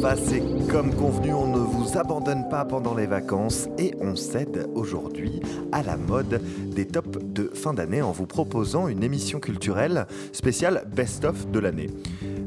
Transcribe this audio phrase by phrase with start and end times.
[0.00, 4.68] Turfas, et comme convenu, on ne vous abandonne pas pendant les vacances et on cède
[4.74, 5.40] aujourd'hui
[5.72, 6.40] à la mode
[6.74, 11.88] des tops de fin d'année en vous proposant une émission culturelle spéciale best-of de l'année.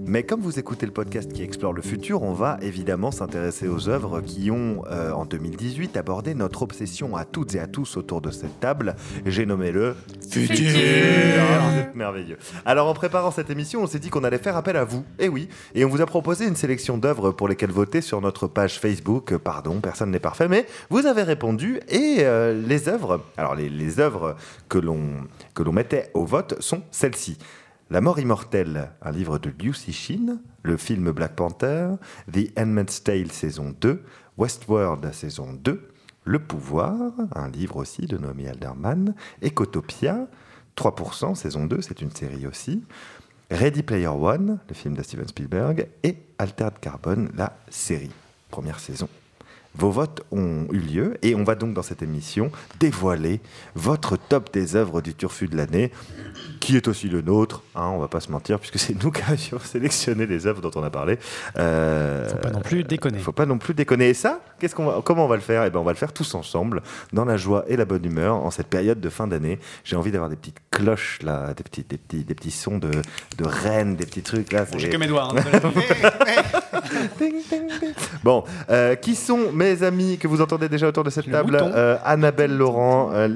[0.06, 3.88] Mais comme vous écoutez le podcast qui explore le futur, on va évidemment s'intéresser aux
[3.88, 8.20] œuvres qui ont, euh, en 2018, abordé notre obsession à toutes et à tous autour
[8.20, 8.96] de cette table.
[9.26, 9.96] J'ai nommé le
[10.30, 10.74] Futur.
[11.94, 12.38] Merveilleux.
[12.66, 15.06] Alors en préparant cette émission, on s'est dit qu'on allait faire appel à vous.
[15.20, 18.48] Et oui, et on vous a proposé une sélection d'œuvres pour lesquelles voter sur notre
[18.48, 19.38] page Facebook.
[19.38, 24.00] Pardon, personne n'est parfait, mais vous avez répondu et euh, les œuvres, alors les, les
[24.00, 24.36] œuvres
[24.68, 25.02] que l'on
[25.54, 27.38] que l'on mettait au vote sont celles-ci.
[27.90, 31.90] La mort immortelle, un livre de Liu Cixin, le film Black Panther,
[32.32, 34.02] The Handmaid's Tale saison 2,
[34.38, 35.90] Westworld saison 2,
[36.24, 40.28] Le pouvoir, un livre aussi de Noémie Alderman, Ecotopia,
[40.78, 42.84] 3% saison 2, c'est une série aussi,
[43.52, 48.12] Ready Player One, le film de Steven Spielberg, et Altered Carbon, la série,
[48.50, 49.10] première saison.
[49.76, 53.42] Vos votes ont eu lieu et on va donc dans cette émission dévoiler
[53.76, 55.92] votre top des œuvres du Turfu de l'année,
[56.60, 59.22] qui est aussi le nôtre, hein, on va pas se mentir, puisque c'est nous qui
[59.24, 61.18] avions sélectionné les œuvres dont on a parlé.
[61.58, 63.18] Euh, Faut pas non plus déconner.
[63.20, 64.10] faut pas non plus déconner.
[64.10, 65.64] Et ça, qu'est-ce qu'on va, comment on va le faire?
[65.66, 68.36] Eh ben, on va le faire tous ensemble, dans la joie et la bonne humeur,
[68.36, 69.58] en cette période de fin d'année.
[69.84, 72.92] J'ai envie d'avoir des petites cloches là, des petits, des petits, des petits sons de,
[73.38, 74.66] de rennes, des petits trucs là.
[74.78, 75.30] J'ai que mes doigts.
[75.36, 75.72] hein,
[77.20, 77.94] Ding, ding, ding.
[78.24, 81.58] Bon, euh, qui sont mes amis que vous entendez déjà autour de cette Le table.
[81.62, 83.28] Euh, Annabelle Laurent, euh,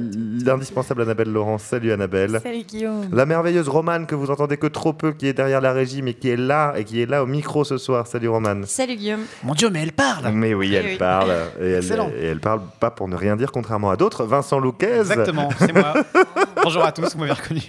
[0.45, 1.57] l'indispensable Annabelle Laurent.
[1.57, 2.39] Salut Annabelle.
[2.43, 3.05] Salut Guillaume.
[3.11, 6.13] La merveilleuse Romane que vous entendez que trop peu, qui est derrière la régie, mais
[6.13, 8.07] qui est là et qui est là au micro ce soir.
[8.07, 8.65] Salut Romane.
[8.65, 9.21] Salut Guillaume.
[9.43, 10.31] Mon Dieu, mais elle parle.
[10.33, 10.97] Mais oui, elle oui.
[10.97, 11.31] parle.
[11.61, 12.09] Et elle, Excellent.
[12.09, 14.25] et elle parle pas pour ne rien dire, contrairement à d'autres.
[14.25, 14.99] Vincent Louquez.
[14.99, 15.93] Exactement, c'est moi.
[16.67, 17.61] Bonjour à tous, vous m'avez reconnu.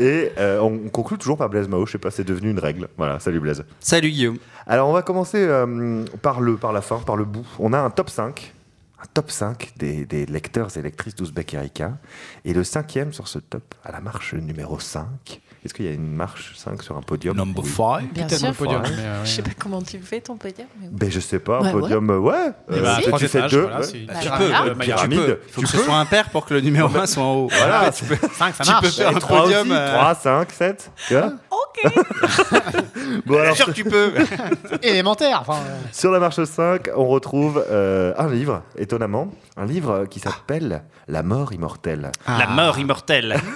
[0.00, 1.86] Et euh, on conclut toujours par Blaise Mao.
[1.86, 2.88] Je sais pas, c'est devenu une règle.
[2.96, 3.64] Voilà, salut Blaise.
[3.78, 4.38] Salut Guillaume.
[4.66, 7.46] Alors, on va commencer euh, par le, par la fin, par le bout.
[7.60, 8.52] On a un top 5.
[9.00, 11.98] Un top 5 des, des lecteurs et lectrices d'Ouzbek Erika.
[12.44, 15.40] Et le cinquième sur ce top, à la marche numéro 5.
[15.66, 17.70] Est-ce qu'il y a une marche 5 sur un podium Number Oui.
[17.70, 18.12] 5.
[18.12, 18.48] Bien Tellement sûr.
[18.48, 18.82] le podium.
[18.82, 18.88] Ouais.
[18.96, 19.48] mais, euh, Je sais ouais.
[19.48, 20.66] pas comment tu fais ton podium.
[20.80, 20.88] Mais...
[20.90, 22.34] Ben, je sais pas, un Ouais, podium, ouais.
[22.70, 23.60] Eh Euh, ben, tu trois fais deux.
[23.62, 24.04] voilà, ouais.
[24.06, 25.18] Bah, pyramide, euh, Pyramide.
[25.18, 25.38] magnifique.
[25.48, 27.48] Il faut que ce soit impair pour que le numéro 1 soit en haut.
[27.50, 28.84] Voilà, tu peux, Cinq, ça tu marche.
[28.84, 29.60] peux faire un 3 podium.
[29.62, 30.90] aussi, euh, 3, 5, 7.
[31.08, 31.92] Tu vois Ok.
[33.26, 34.12] bon, Bien alors, sûr que tu peux.
[34.82, 35.44] Élémentaire.
[35.48, 35.52] Euh,
[35.92, 39.28] Sur la marche 5, on retrouve un livre, étonnamment,
[39.58, 42.12] un livre qui s'appelle La mort immortelle.
[42.28, 43.36] La mort immortelle.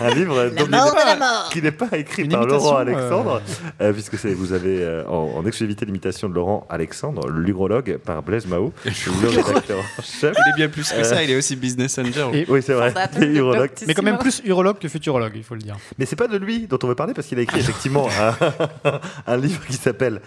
[0.00, 1.48] Un livre La dont il mort n'est de pas- la mort.
[1.52, 3.42] qui n'est pas écrit Une par Laurent euh, Alexandre,
[3.82, 8.22] euh, puisque c'est- vous avez euh, en, en exclusivité l'imitation de Laurent Alexandre, l'urologue par
[8.22, 10.34] Blaise Mao, le rédacteur en chef.
[10.34, 12.28] Il est bien plus que ça, il est aussi business angel.
[12.34, 13.70] Et- Oui, c'est vrai, urologue.
[13.86, 15.76] Mais quand même plus urologue que futurologue, il faut le dire.
[15.98, 18.08] Mais c'est pas de lui dont on veut parler parce qu'il a écrit effectivement
[18.86, 20.22] un, un livre qui s'appelle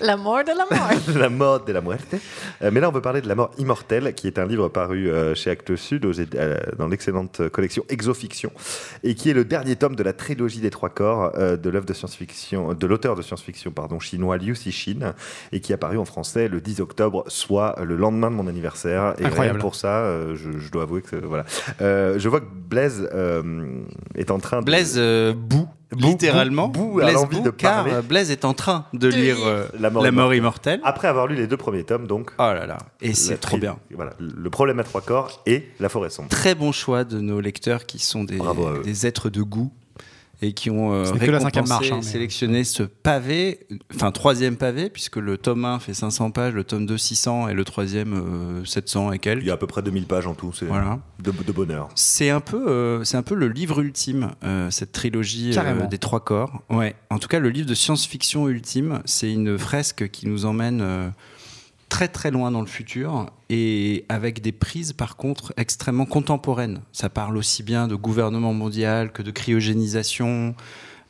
[0.00, 0.90] La mort de la mort.
[1.18, 2.14] La mort de la muerte.
[2.62, 5.10] Euh, mais là, on veut parler de La mort immortelle, qui est un livre paru
[5.10, 8.52] euh, chez Actes Sud aux euh, dans l'excellente collection Exofiction,
[9.02, 11.86] et qui est le dernier tome de la trilogie des trois corps euh, de l'œuvre
[11.86, 15.14] de science-fiction, de l'auteur de science-fiction pardon, chinois Liu Cixin,
[15.52, 19.14] et qui est apparu en français le 10 octobre, soit le lendemain de mon anniversaire.
[19.18, 19.56] Et Incroyable.
[19.56, 21.44] rien pour ça, euh, je, je dois avouer que voilà.
[21.80, 23.82] Euh, je vois que Blaise euh,
[24.14, 26.66] est en train de Blaise euh, Bout, littéralement.
[26.66, 27.92] a Blaise l'envie bout, de car parler.
[27.92, 30.74] euh, Blaise est en train de De lire euh, La mort La mort immortelle.
[30.74, 30.80] immortelle.
[30.84, 32.30] Après avoir lu les deux premiers tomes, donc.
[32.38, 32.78] Oh là là.
[33.00, 33.76] Et c'est trop bien.
[33.94, 36.28] Voilà, le problème à trois corps et la forêt sombre.
[36.28, 39.72] Très bon choix de nos lecteurs qui sont Bravo des êtres de goût
[40.42, 43.60] et qui ont euh, récompensé, marche, hein, mais- sélectionné ce pavé,
[43.94, 47.54] enfin troisième pavé, puisque le tome 1 fait 500 pages, le tome 2 600 et
[47.54, 49.44] le troisième euh, 700 et Il quelques.
[49.44, 50.98] y a à peu près 2000 pages en tout, c'est Voilà.
[51.22, 51.88] de, de bonheur.
[51.94, 55.98] C'est un peu, euh, c'est un peu le livre ultime, euh, cette trilogie euh, des
[55.98, 56.62] trois corps.
[56.70, 56.94] Ouais.
[57.10, 61.08] En tout cas, le livre de science-fiction ultime, c'est une fresque qui nous emmène euh,
[61.90, 66.80] très très loin dans le futur et avec des prises par contre extrêmement contemporaines.
[66.92, 70.54] Ça parle aussi bien de gouvernement mondial que de cryogénisation.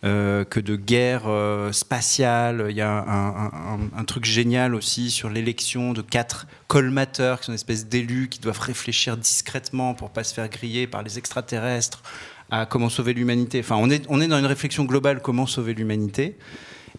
[0.02, 2.68] euh, que de guerre euh, spatiale.
[2.70, 7.52] Il y a un, un- truc génial aussi sur l'élection de quatre colmateurs, qui sont
[7.52, 12.02] une espèce d'élus qui doivent réfléchir discrètement pour pas se faire griller par les extraterrestres
[12.50, 13.60] à comment sauver l'humanité.
[13.60, 16.38] Enfin, on est, on est dans une réflexion globale comment sauver l'humanité.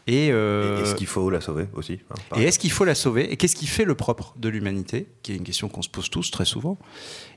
[0.07, 2.95] Et, Et euh, Est-ce qu'il faut la sauver aussi hein, et est-ce qu'il faut la
[2.95, 5.89] sauver Et qu'est-ce qui fait le propre de l'humanité Qui est une question qu'on se
[5.89, 6.77] pose tous très souvent.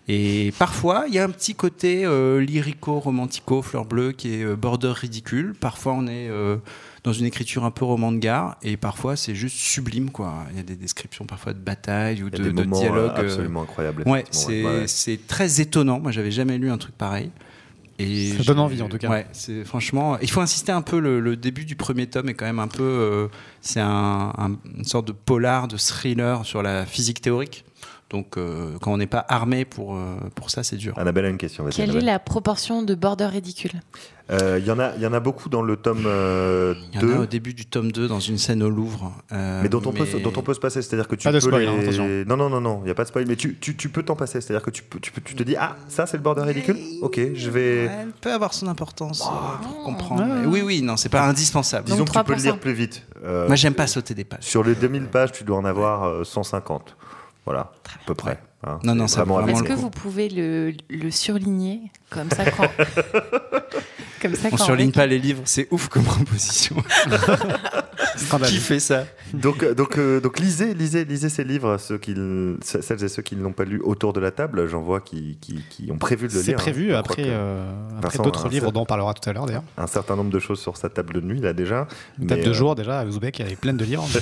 [0.08, 4.56] Et parfois, il y a un petit côté euh, lyrico-romantico, fleur bleue, qui est euh,
[4.56, 5.54] border ridicule.
[5.58, 6.56] Parfois, on est euh,
[7.04, 8.56] dans une écriture un peu roman de gare.
[8.62, 10.10] Et parfois, c'est juste sublime.
[10.10, 10.44] quoi.
[10.52, 13.12] Il y a des descriptions parfois de bataille ou de, de dialogue.
[13.18, 13.66] euh, euh, absolument.
[14.06, 14.86] Ouais, c'est ouais, ouais.
[14.86, 16.00] c'est très étonnant.
[16.00, 17.30] Moi, j'avais jamais lu un truc pareil.
[17.98, 19.08] Et Ça donne envie, en tout cas.
[19.08, 20.18] Ouais, c'est franchement.
[20.20, 20.98] Il faut insister un peu.
[20.98, 22.82] Le, le début du premier tome est quand même un peu.
[22.82, 23.28] euh,
[23.60, 27.64] c'est un- un- une sorte de polar, de thriller sur la physique théorique.
[28.14, 30.96] Donc, euh, quand on n'est pas armé pour euh, pour ça, c'est dur.
[30.96, 31.64] Annabelle a une question.
[31.68, 33.72] Quelle est la proportion de border ridicule
[34.30, 36.94] Euh, Il y, en a- il y en a beaucoup dans le tome euh, Il
[36.94, 37.14] y en 2.
[37.14, 39.12] a au début du tome 2 dans une scène au Louvre.
[39.32, 41.38] euh, Mais dont on, peut, dont on peut se passer, c'est-à-dire que tu Pas de
[41.38, 41.66] peux spoil, les...
[41.68, 42.06] hein, attention.
[42.28, 44.04] Non, non, non, non, il n'y a pas de spoil, mais tu, tu, tu peux
[44.04, 46.22] t'en passer, c'est-à-dire que tu, peux, tu, peux- tu te dis, ah, ça c'est le
[46.22, 47.84] border ridicule Ok, je vais...
[47.86, 50.22] Elle peut avoir son importance euh, pour comprendre.
[50.22, 50.40] Ouais.
[50.42, 51.84] Mais oui, oui, non, c'est pas indispensable.
[51.86, 52.42] Disons Donc que tu peux le 3%.
[52.44, 53.02] lire plus vite.
[53.24, 54.44] Euh, Moi, j'aime pas sauter des pages.
[54.44, 56.96] Sur les 2000 pages, tu dois en avoir euh, 150.
[57.44, 58.40] Voilà, à peu près.
[58.66, 58.78] hein.
[58.84, 62.68] Non, non, C'est ça vraiment Est-ce que vous pouvez le, le surligner comme ça quand...
[64.24, 66.76] comme ça On surligne pas les livres, c'est ouf comme proposition.
[68.46, 72.14] Qui fait ça Donc, euh, donc, euh, donc lisez, lisez, lisez ces livres, ceux qui,
[72.62, 74.66] celles et ceux qui ne l'ont pas lu autour de la table.
[74.68, 76.58] J'en vois qui, qui, qui ont prévu de le C'est lire.
[76.58, 76.62] hein.
[76.62, 77.64] prévu après, euh,
[77.98, 79.64] après d'autres livres dont on parlera tout à l'heure d'ailleurs.
[79.76, 81.86] Un certain nombre de choses sur sa table de nuit, là déjà.
[82.20, 84.06] Une table Mais, de euh, jour déjà à Ouzbek, elle est pleine de livres.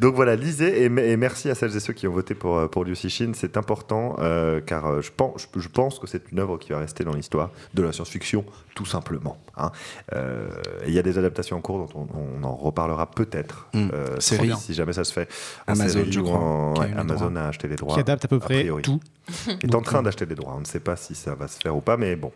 [0.00, 2.84] Donc voilà, lisez et, et merci à celles et ceux qui ont voté pour, pour
[2.84, 3.32] Liu Cixin.
[3.34, 7.04] C'est important euh, car je pense, je pense que c'est une œuvre qui va rester
[7.04, 9.36] dans l'histoire de la science-fiction, tout simplement.
[9.56, 9.70] hein.
[10.14, 10.48] Euh,
[10.86, 13.68] il y a des adaptations en cours dont on, on en reparlera peut-être.
[13.74, 13.88] Mm.
[13.92, 15.28] euh, si, jamais ça se fait.
[15.68, 17.94] En Amazon, série je crois, en- a Amazon a acheté les droits.
[17.94, 18.82] qui adapte à peu a près priori.
[18.82, 19.00] tout.
[19.62, 20.54] est en train d'acheter les droits.
[20.56, 22.32] On ne sait pas si ça va se faire ou pas, mais bon.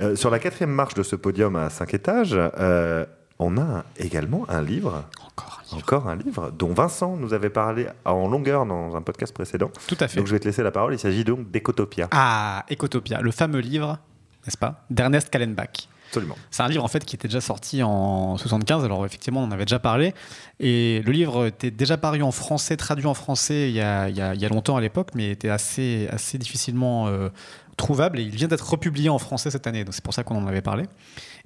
[0.00, 3.04] Euh, sur la quatrième marche de ce podium à cinq étages, euh,
[3.38, 5.78] on a également un livre, Encore un livre.
[5.86, 9.70] encore un livre, dont Vincent nous avait parlé en longueur dans un podcast précédent.
[9.86, 10.18] Tout à fait.
[10.18, 10.92] Donc je vais te laisser la parole.
[10.94, 12.08] Il s'agit donc d'Ecotopia.
[12.10, 13.98] Ah, Ecotopia, le fameux livre,
[14.46, 15.88] n'est-ce pas, d'Ernest Kallenbach.
[16.08, 16.34] Absolument.
[16.50, 19.52] C'est un livre en fait qui était déjà sorti en 75, alors effectivement on en
[19.52, 20.12] avait déjà parlé,
[20.58, 24.16] et le livre était déjà paru en français, traduit en français il y a, il
[24.16, 27.28] y a- il y a longtemps à l'époque, mais était assez, assez difficilement euh,
[27.76, 30.36] trouvable, et il vient d'être republié en français cette année, donc c'est pour ça qu'on
[30.36, 30.84] en avait parlé.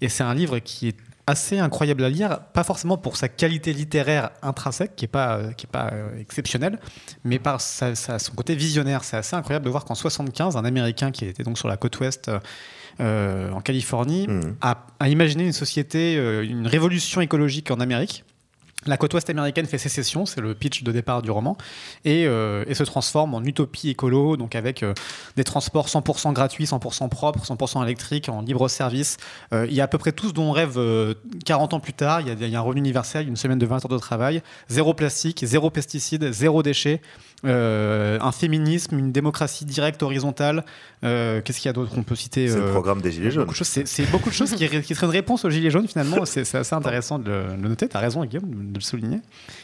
[0.00, 0.96] Et c'est un livre qui est
[1.26, 5.52] assez incroyable à lire, pas forcément pour sa qualité littéraire intrinsèque, qui n'est pas, euh,
[5.52, 6.79] qui est pas euh, exceptionnelle,
[7.23, 9.05] mais par sa- sa- son côté visionnaire.
[9.05, 11.99] C'est assez incroyable de voir qu'en 75, un Américain qui était donc sur la côte
[12.00, 12.41] ouest euh,
[13.00, 14.56] euh, en Californie Mhm.
[14.61, 18.25] a, a imaginé une société, euh, une révolution écologique en Amérique.
[18.87, 21.56] La côte ouest américaine fait sécession, c'est le pitch de départ du roman,
[22.05, 24.93] et, euh, et se transforme en utopie écolo, donc avec euh,
[25.37, 29.17] des transports 100% gratuits, 100% propres, 100% électriques, en libre service.
[29.55, 31.14] Euh, il y a à peu près tout ce dont on rêve euh,
[31.46, 32.20] 40 ans plus tard.
[32.20, 33.96] Il y, a, il y a un revenu universel, une semaine de 20 heures de
[33.96, 37.00] travail, zéro plastique, zéro pesticides, zéro déchets,
[37.44, 40.64] euh, un féminisme, une démocratie directe, horizontale.
[41.05, 43.31] Euh, Qu'est-ce qu'il y a d'autre qu'on peut citer C'est le euh, programme des Gilets
[43.31, 43.49] jaunes.
[43.62, 46.25] C'est, beaucoup de choses qui, qui seraient une réponse aux Gilets jaunes finalement.
[46.25, 47.88] C'est, assez intéressant de le, de le noter.
[47.88, 49.20] Tu as raison, Guillaume, de, le souligner.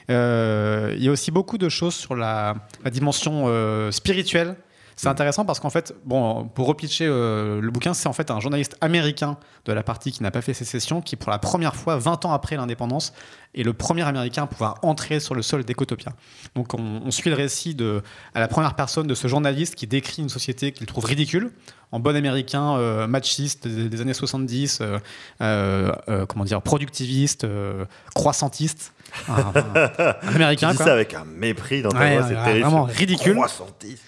[0.09, 2.55] Il y a aussi beaucoup de choses sur la,
[2.85, 3.47] la dimension
[3.91, 4.57] spirituelle.
[5.01, 8.39] C'est intéressant parce qu'en fait, bon, pour repitcher euh, le bouquin, c'est en fait un
[8.39, 11.97] journaliste américain de la partie qui n'a pas fait sécession qui, pour la première fois,
[11.97, 13.15] 20 ans après l'indépendance,
[13.55, 16.13] est le premier américain à pouvoir entrer sur le sol d'Ecotopia.
[16.55, 18.03] Donc on, on suit le récit de,
[18.35, 21.51] à la première personne de ce journaliste qui décrit une société qu'il trouve ridicule,
[21.93, 24.99] en bon américain euh, machiste des, des années 70, euh,
[25.43, 27.47] euh, comment dire, productiviste,
[28.15, 28.93] croissantiste.
[29.29, 30.87] Un, un- un américain, Tu dis quoi.
[30.87, 32.61] ça avec un mépris dans ta Ouais, voix, c'est terrible.
[32.61, 33.35] vraiment ridicule.
[33.35, 34.05] Croissantiste.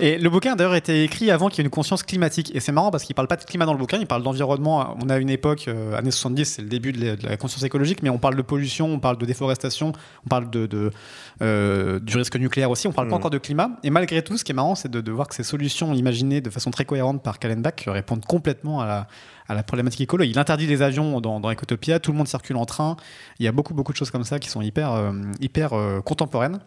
[0.00, 2.50] Et le bouquin d'ailleurs a été écrit avant qu'il y ait une conscience climatique.
[2.54, 4.96] Et c'est marrant parce qu'il parle pas de climat dans le bouquin, il parle d'environnement.
[5.02, 8.02] On a une époque, années 70, c'est le début de la, de la conscience écologique,
[8.02, 9.92] mais on parle de pollution, on parle de déforestation,
[10.24, 13.18] on parle de, de, du risque nucléaire aussi, on parle pas Mhm.
[13.20, 13.70] encore de climat.
[13.82, 16.40] Et malgré tout, ce qui est marrant, c'est de, de voir que ces solutions imaginées
[16.40, 19.06] de façon très cohérente par Kallenbach répondent complètement à la,
[19.48, 20.24] à la problématique écolo.
[20.24, 22.96] Il interdit les avions dans, dans Ecotopia, tout le monde circule en train.
[23.38, 26.00] Il y a beaucoup, beaucoup de choses comme ça qui sont hyper, euh, hyper euh,
[26.00, 26.60] contemporaines.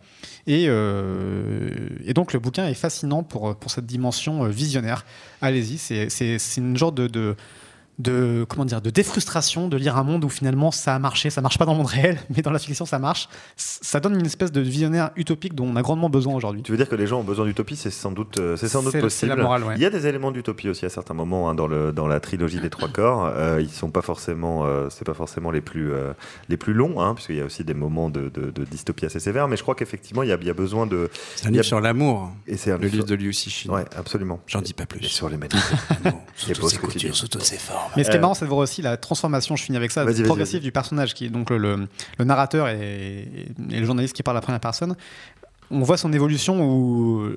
[0.47, 5.05] Et, euh, et donc le bouquin est fascinant pour, pour cette dimension visionnaire.
[5.41, 7.07] Allez-y, c'est- une genre de,
[7.99, 11.41] de, comment dire, de défrustration de lire un monde où finalement ça a marché, ça
[11.41, 13.29] marche pas dans le monde réel, mais dans la fiction ça marche.
[13.55, 16.63] Ça donne une espèce de visionnaire utopique dont on a grandement besoin aujourd'hui.
[16.63, 18.81] Tu veux dire que les gens ont besoin d'utopie, c'est sans doute, euh, c'est sans
[18.81, 19.09] doute possible.
[19.11, 19.75] c'est la morale, ouais.
[19.75, 22.19] Il y a des éléments d'utopie aussi à certains moments hein, dans, le, dans la
[22.19, 23.25] trilogie des trois corps.
[23.35, 26.13] Euh, ils sont pas forcément, euh, c'est pas forcément les plus, euh,
[26.49, 29.19] les plus longs, hein, puisqu'il y a aussi des moments de, de- de dystopie assez
[29.19, 29.47] sévères.
[29.47, 31.09] Mais je crois qu'effectivement, il y a, il y a besoin de.
[31.35, 33.15] C'est un Il y a- livre sur l'amour, Et c'est un le livre sur- de
[33.15, 33.69] Liu Cixin.
[33.71, 34.39] Ouais, absolument.
[34.47, 35.03] J'en dis pas Et plus.
[35.07, 35.35] sur que
[36.37, 37.17] tu coutures, dis.
[37.17, 37.82] sous toutes ses formes.
[37.95, 39.91] Mais ce qui est Euh, marrant, c'est de voir aussi la transformation, je finis avec
[39.91, 41.87] ça, progressive du personnage, qui est donc le, le-
[42.17, 43.27] le narrateur et,
[43.71, 44.95] et le journaliste qui parle à la première personne.
[45.71, 47.29] On voit son évolution où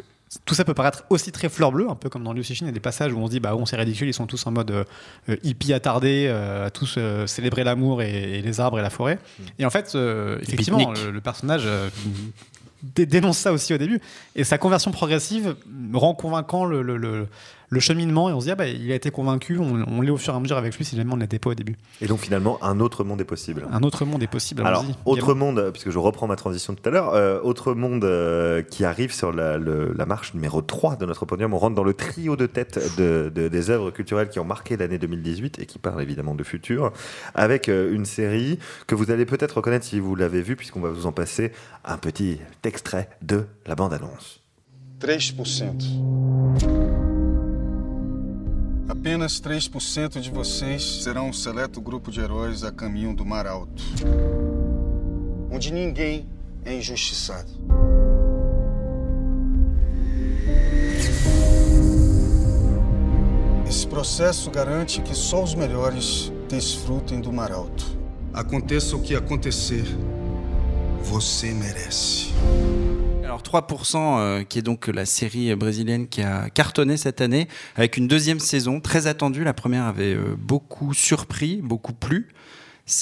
[0.45, 2.69] tout ça peut paraître aussi très fleur bleue, un peu comme dans Liu Cixin, il
[2.69, 4.45] y a des passages où on se dit, bah bon, c'est ridicule, ils sont tous
[4.47, 4.85] en mode euh,
[5.29, 8.91] euh, hippie attardé, euh, à tous euh, célébrer l'amour et, et les arbres et la
[8.91, 9.19] forêt.
[9.59, 9.97] Et en fait,
[10.43, 11.67] effectivement, le, le personnage
[12.83, 14.01] dé- dénonce ça aussi au début.
[14.35, 15.55] Et sa conversion progressive
[15.95, 17.29] rend convaincant le, le- le-
[17.69, 20.11] le cheminement et on se dit, ah bah, il a été convaincu, on, on l'est
[20.11, 21.77] au fur et à mesure avec lui si jamais on ne l'était pas au début.
[22.01, 23.67] Et donc finalement, un autre monde est possible.
[23.73, 24.63] Un autre monde est possible.
[24.65, 28.63] Alors, autre monde, puisque je reprends ma transition tout à l'heure, euh, autre monde euh,
[28.63, 31.55] qui arrive sur la, le- la marche numéro 3 de notre podium.
[31.55, 34.77] On rentre dans le trio de tête de, de- des œuvres culturelles qui ont marqué
[34.77, 36.93] l'année 2018 et qui parlent évidemment de futur,
[37.35, 40.91] avec euh, une série que vous allez peut-être reconnaître si vous l'avez vue, puisqu'on va
[40.91, 41.53] vous en passer
[41.85, 44.43] un petit extrait de la bande-annonce.
[45.01, 47.06] 3%.
[48.89, 53.83] Apenas 3% de vocês serão um seleto grupo de heróis a caminho do Mar Alto,
[55.51, 56.29] onde ninguém
[56.65, 57.51] é injustiçado.
[63.69, 67.85] Esse processo garante que só os melhores desfrutem do Mar Alto.
[68.33, 69.85] Aconteça o que acontecer,
[71.03, 72.33] você merece.
[73.37, 77.99] Alors 3%, euh, qui est donc la série brésilienne qui a cartonné cette année, avec
[77.99, 79.45] une deuxième saison très attendue.
[79.45, 82.29] La première avait euh, beaucoup surpris, beaucoup plu.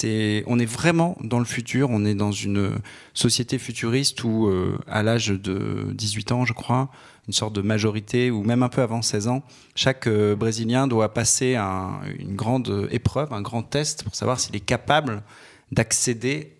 [0.03, 1.89] On est vraiment dans le futur.
[1.89, 2.71] On est dans une
[3.13, 6.89] société futuriste où, euh, à l'âge de 18 ans, je crois,
[7.27, 9.41] une sorte de majorité, ou même un peu avant 16 ans,
[9.73, 14.59] chaque Brésilien doit passer un- une grande épreuve, un grand test pour savoir s'il est
[14.59, 15.23] capable
[15.71, 16.54] d'accéder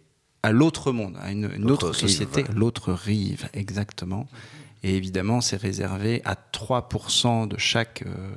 [0.46, 2.00] à l'autre monde, à une, autre rive.
[2.00, 4.28] société, l'autre rive, exactement.
[4.84, 8.30] Et évidemment, c'est réservé à 3% de chaque euh,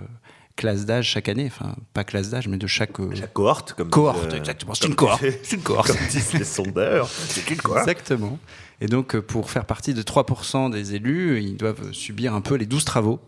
[0.57, 1.45] classe d'âge chaque année.
[1.47, 4.73] Enfin, pas classe d'âge, mais de chaque, euh, Chaque cohorte, comme cohorte, euh, exactement.
[4.75, 5.23] C'est comme une cohorte.
[5.23, 5.89] disent- C'est une cohorte.
[5.89, 7.81] Comme disent les sondeurs, c'est une cohorte.
[7.87, 8.39] Exactement.
[8.81, 12.55] Et donc, euh, pour faire partie de 3% des élus, ils doivent subir un peu
[12.55, 13.21] les 12 travaux.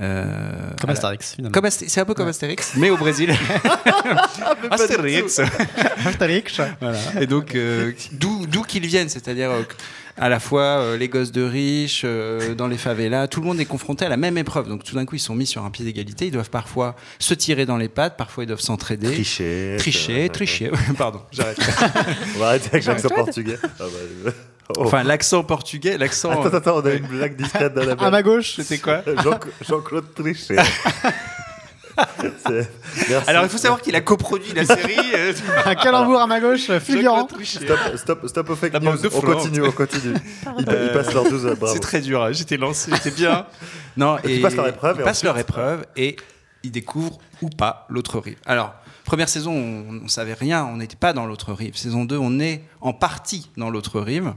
[0.00, 1.52] Euh, Comme Astérix, finalement.
[1.54, 3.32] Comme Asté- c'est un peu comme Astérix, mais au Brésil.
[4.70, 5.40] Astérix.
[6.04, 6.60] Astérix.
[6.80, 6.98] Voilà.
[7.20, 9.62] Et donc, euh, d'où d'où qu'ils viennent, c'est-à-dire euh,
[10.16, 13.60] à la fois euh, les gosses de riches, euh, dans les favelas, tout le monde
[13.60, 14.68] est confronté à la même épreuve.
[14.68, 16.26] Donc, tout d'un coup, ils sont mis sur un pied d'égalité.
[16.26, 19.12] Ils doivent parfois se tirer dans les pattes, parfois ils doivent s'entraider.
[19.12, 19.76] Tricher.
[19.78, 20.70] Tricher, euh, tricher.
[20.98, 21.58] Pardon, j'arrête.
[22.34, 23.58] On va arrêter avec l'accent portugais.
[23.62, 23.84] Ah bah,
[24.26, 24.30] euh,
[24.70, 24.82] oh.
[24.84, 26.30] Enfin, l'accent portugais, l'accent.
[26.30, 28.10] Attends, attends, on a une blague discrète À d'Annabelle.
[28.10, 30.56] ma gauche, c'était quoi Jean- Jean-Claude Trichet.
[32.46, 32.68] C'est-
[33.08, 33.30] Merci.
[33.30, 34.96] Alors, il faut savoir qu'il a coproduit la série.
[35.14, 35.32] euh,
[35.64, 37.20] Un calembour à ma gauche, fulgurant.
[37.20, 37.60] Jean-Claude Trichet.
[37.66, 38.96] Stop, stop, stop aux fake La news.
[39.14, 40.14] On continue, on continue.
[40.58, 41.72] Ils, ils passent leur 12 bravo.
[41.72, 42.22] C'est très dur.
[42.24, 42.32] hein.
[42.32, 43.46] J'étais lancé, j'étais bien.
[43.96, 46.16] Non, Ils passent leur épreuve Ils et passent leur épreuve et
[46.64, 48.38] ils découvrent ou pas l'autre rive.
[48.44, 48.74] Alors,
[49.04, 50.64] première saison, on, on savait rien.
[50.64, 51.76] On n'était pas dans l'autre rive.
[51.76, 54.34] Saison 2, on est en partie dans l'autre rive.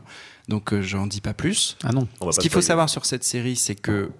[0.47, 1.77] Donc, euh, j'en dis pas plus.
[1.83, 2.07] Ah non.
[2.21, 4.11] On va Ce qu'il faut savoir sur cette série, c'est que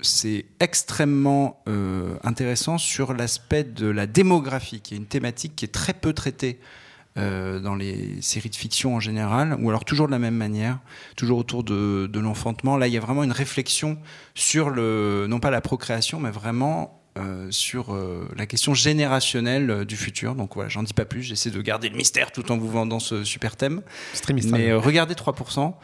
[0.00, 5.72] c'est extrêmement euh, intéressant sur l'aspect de la démographie, qui est une thématique qui est
[5.72, 6.60] très peu traitée
[7.16, 10.78] euh, dans les séries de fiction en général, ou alors toujours de la même manière,
[11.16, 12.76] toujours autour de, de l'enfantement.
[12.76, 13.98] Là, il y a vraiment une réflexion
[14.34, 19.84] sur le, non pas la procréation, mais vraiment euh, sur euh, la question générationnelle euh,
[19.84, 20.34] du futur.
[20.34, 22.98] Donc voilà, j'en dis pas plus, j'essaie de garder le mystère tout en vous vendant
[22.98, 23.82] ce super thème.
[24.14, 25.74] C'est très Mais euh, regardez 3%.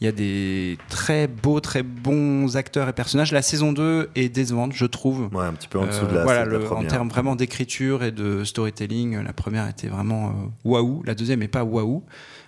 [0.00, 3.32] Il y a des très beaux, très bons acteurs et personnages.
[3.32, 5.30] La saison 2 est décevante, je trouve.
[5.32, 7.08] Ouais, un petit peu en dessous Euh, de la, voilà, de la le- en termes
[7.08, 10.34] vraiment d'écriture et de storytelling, la première était vraiment
[10.66, 11.02] waouh.
[11.06, 12.02] La deuxième n'est pas waouh,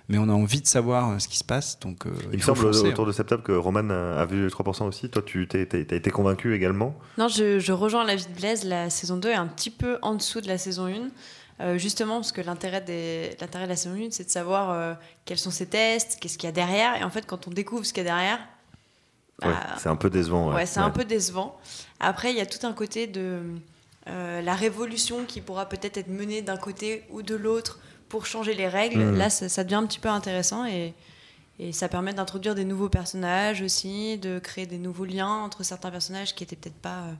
[0.08, 1.78] mais on a envie de savoir euh, ce qui se passe.
[1.80, 4.84] Donc, euh, Il me semble foncer, autour de septembre que Roman a, a vu 3%
[4.86, 5.10] aussi.
[5.10, 8.64] Toi, tu t'es, t'es- t'as été convaincu également Non, je, je rejoins l'avis de Blaise.
[8.64, 11.08] La saison 2 est un petit peu en dessous de la saison 1.
[11.60, 14.94] euh, justement, parce que l'intérêt, des, l'intérêt de la saison 1, c'est de savoir euh,
[15.24, 16.94] quels sont ses tests, qu'est-ce qu'il y a derrière.
[17.00, 18.38] Et en fait, quand on découvre ce qu'il y a derrière,
[19.42, 20.48] Ouais, bah, C'est un peu décevant.
[20.48, 21.56] Ouais, Ouais, c'est un peu décevant.
[22.00, 23.40] Après, il y a tout un côté de
[24.08, 28.54] euh, la révolution qui pourra peut-être être menée d'un côté ou de l'autre pour changer
[28.54, 29.04] les règles.
[29.04, 29.16] Mhm.
[29.16, 30.94] Là, ça, ça devient un petit peu intéressant et,
[31.58, 35.90] et ça permet d'introduire des nouveaux personnages aussi, de créer des nouveaux liens entre certains
[35.90, 37.12] personnages qui étaient peut-être pas euh,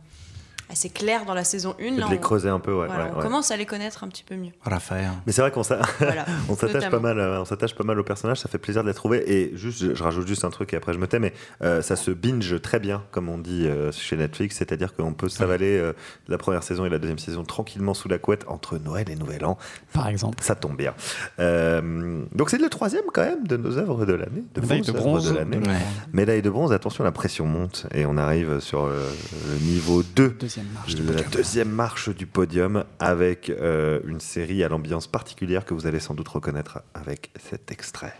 [0.70, 1.82] assez clairs dans la saison 1.
[1.82, 2.86] Et de Là, les on, creuser un peu, ouais.
[2.86, 3.22] voilà, ouais, on ouais.
[3.22, 4.52] commence à les connaître un petit peu mieux.
[4.62, 5.10] Raphaël.
[5.26, 6.26] Mais c'est vrai qu'on Voilà.
[6.58, 8.38] s'attache pas mal, euh, on s'attache pas mal aux personnages.
[8.40, 9.22] Ça fait plaisir de les trouver.
[9.32, 11.32] Et juste, je, je rajoute juste un truc et après je me tais, mais
[11.62, 14.56] euh, ça se binge très bien, comme on dit euh, chez Netflix.
[14.56, 15.92] C'est-à-dire qu'on peut s'avaler euh,
[16.28, 19.44] la première saison et la deuxième saison tranquillement sous la couette entre Noël et Nouvel
[19.44, 19.56] An.
[19.92, 20.42] Par exemple.
[20.42, 20.94] Ça tombe bien.
[21.38, 24.90] Euh, donc c'est le troisième quand même de nos œuvres de l'année, de Médaille de
[24.90, 25.32] œuvres bronze.
[25.32, 25.58] de l'année.
[25.58, 25.76] Ouais.
[26.12, 30.57] Médaille de bronze, attention, la pression monte et on arrive sur le niveau 2 Deuxième.
[30.58, 31.30] Deuxième marche du la podium.
[31.30, 36.14] deuxième marche du podium avec euh, une série à l'ambiance particulière que vous allez sans
[36.14, 38.14] doute reconnaître avec cet extrait.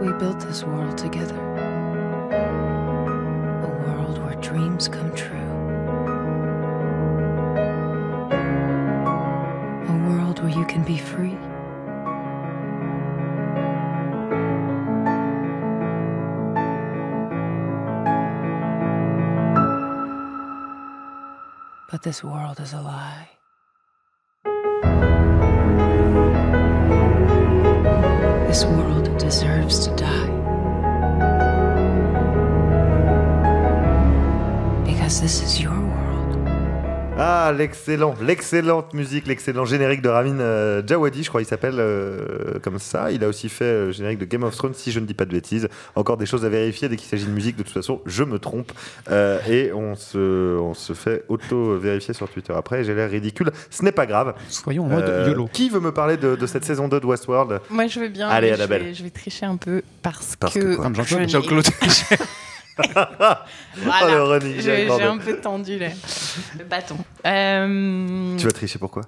[0.00, 1.36] We built this world together.
[3.62, 5.36] A world where dreams come true.
[9.88, 11.36] A world where you can be free.
[21.90, 23.30] But this world is a lie.
[28.46, 30.28] This world deserves to die.
[34.84, 35.77] Because this is your.
[37.20, 42.60] Ah, l'excellent, l'excellente musique, l'excellent générique de Ramin euh, Djawadi, je crois qu'il s'appelle euh,
[42.62, 43.10] comme ça.
[43.10, 45.14] Il a aussi fait euh, le générique de Game of Thrones, si je ne dis
[45.14, 45.68] pas de bêtises.
[45.96, 47.56] Encore des choses à vérifier dès qu'il s'agit de musique.
[47.56, 48.70] De toute façon, je me trompe.
[49.10, 52.84] Euh, et on se, on se fait auto-vérifier sur Twitter après.
[52.84, 53.50] J'ai l'air ridicule.
[53.68, 54.34] Ce n'est pas grave.
[54.48, 55.48] Soyons en mode Euh, YOLO.
[55.52, 57.60] Qui veut me parler de, de cette saison 2 de Westworld?
[57.70, 58.28] Moi, je veux bien.
[58.28, 58.82] Allez, mais je Annabelle.
[58.84, 61.26] vais, je vais tricher un peu parce, Parce que que.
[61.28, 61.66] Jean-Claude.
[63.76, 64.24] Voilà.
[64.24, 65.88] Oh, le J'ai un peu tendu là.
[66.58, 66.96] le bâton.
[67.26, 69.02] Euh, Tu vas tricher pourquoi?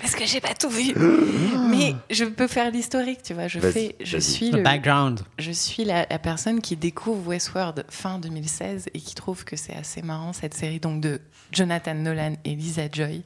[0.00, 0.92] Parce que j'ai pas tout vu.
[1.70, 3.48] Mais je peux faire l'historique, tu vois.
[3.48, 5.20] Je, fais, je suis, Le le, background.
[5.38, 9.74] je suis la, la personne qui découvre Westworld fin 2016 et qui trouve que c'est
[9.74, 11.20] assez marrant cette série donc de
[11.52, 13.22] Jonathan Nolan et Lisa Joy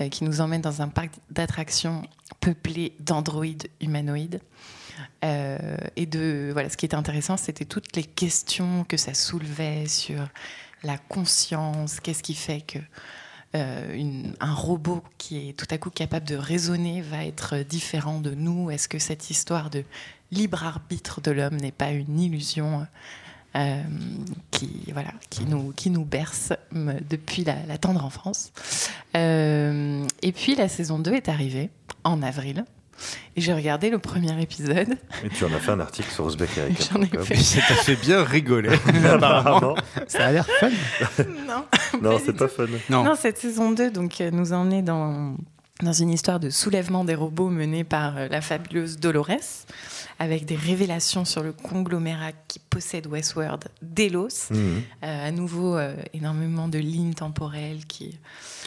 [0.00, 2.02] euh, qui nous emmène dans un parc d'attractions
[2.40, 4.40] peuplé d'androïdes humanoïdes.
[5.24, 9.86] Euh, et de voilà, ce qui était intéressant, c'était toutes les questions que ça soulevait
[9.86, 10.28] sur
[10.82, 12.78] la conscience, qu'est-ce qui fait que
[13.54, 18.32] euh, un robot qui est tout à coup capable de raisonner va être différent de
[18.32, 19.84] nous Est-ce que cette histoire de
[20.30, 22.86] libre arbitre de l'homme n'est pas une illusion
[23.56, 23.82] euh,
[24.50, 28.52] qui, voilà, qui, nous, qui nous berce depuis la, tendre enfance?
[29.14, 31.70] Et puis la saison 2 est arrivée
[32.02, 32.64] en avril.
[33.36, 34.96] Et j'ai regardé le premier épisode.
[35.24, 36.84] Et tu en as fait un article sur Uzbek Erika.
[36.92, 37.34] J'en ai fait.
[37.36, 38.70] Ça t'a fait bien rigoler.
[39.10, 39.74] Apparemment.
[40.06, 40.70] Ça a l'air fun.
[41.46, 41.64] Non,
[42.00, 42.66] Non, c'est pas fun.
[42.88, 43.04] Non.
[43.04, 45.36] Non, cette saison 2 donc, euh, nous emmenait dans,
[45.82, 49.66] dans une histoire de soulèvement des robots menée par euh, la fabuleuse Dolores,
[50.18, 54.50] avec des révélations sur le conglomérat qui possède Westworld, Delos.
[54.50, 54.82] Mhm.
[55.04, 58.18] Euh, à nouveau, euh, énormément de lignes temporelles qui,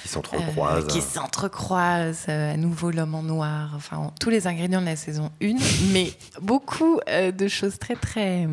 [0.02, 0.84] Qui s'entrecroisent.
[0.84, 2.26] euh, qui s'entrecroisent.
[2.30, 3.72] euh, à nouveau, l'homme en noir.
[3.76, 5.56] Enfin, tous les ingrédients de la saison 1,
[5.94, 8.48] mais beaucoup de choses très, très.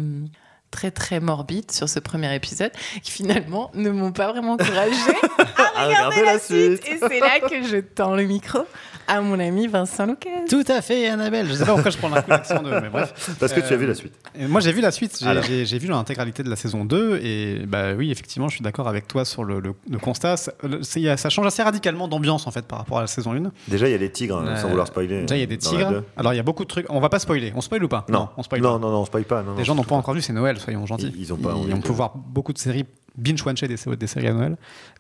[0.75, 4.91] Très très morbides sur ce premier épisode qui finalement ne m'ont pas vraiment encouragée
[5.77, 6.83] à regarder la suite.
[6.89, 8.59] et c'est là que je tends le micro
[9.07, 10.31] à mon ami Vincent Lucas.
[10.49, 11.47] Tout à fait, Annabelle.
[11.47, 12.71] Je sais pas pourquoi je prends la coup l'accent de.
[12.81, 13.37] Mais bref.
[13.39, 14.15] Parce que tu as vu la suite.
[14.39, 15.19] Et moi, j'ai vu la suite.
[15.21, 15.45] J'ai- Alors.
[15.45, 17.21] J'ai j'ai vu l'intégralité de la saison 2.
[17.23, 20.39] Et bah oui, effectivement, je suis d'accord avec toi sur le, le- le constat.
[20.39, 22.97] Ça, le- c'est- il y a- ça change assez radicalement d'ambiance en fait par rapport
[22.97, 23.53] à la saison 1.
[23.69, 25.21] Déjà, il y a des tigres, hein, Euh, sans vouloir spoiler.
[25.23, 26.03] Déjà, il y a des tigres.
[26.17, 26.87] Alors, il y a beaucoup de trucs.
[26.89, 27.53] On va pas spoiler.
[27.55, 28.07] On spoil ou pas?
[28.09, 28.79] Non, on spoil non, pas.
[28.79, 29.43] non, non, on spoil pas.
[29.43, 31.13] Non, Les non, gens n'ont pas encore vu, c'est Noël, soyons gentils.
[31.15, 32.85] Ils- ils ont pas Et envie on de- peut voir beaucoup de séries
[33.17, 34.57] binge-watcher des, sé- des séries à Noël.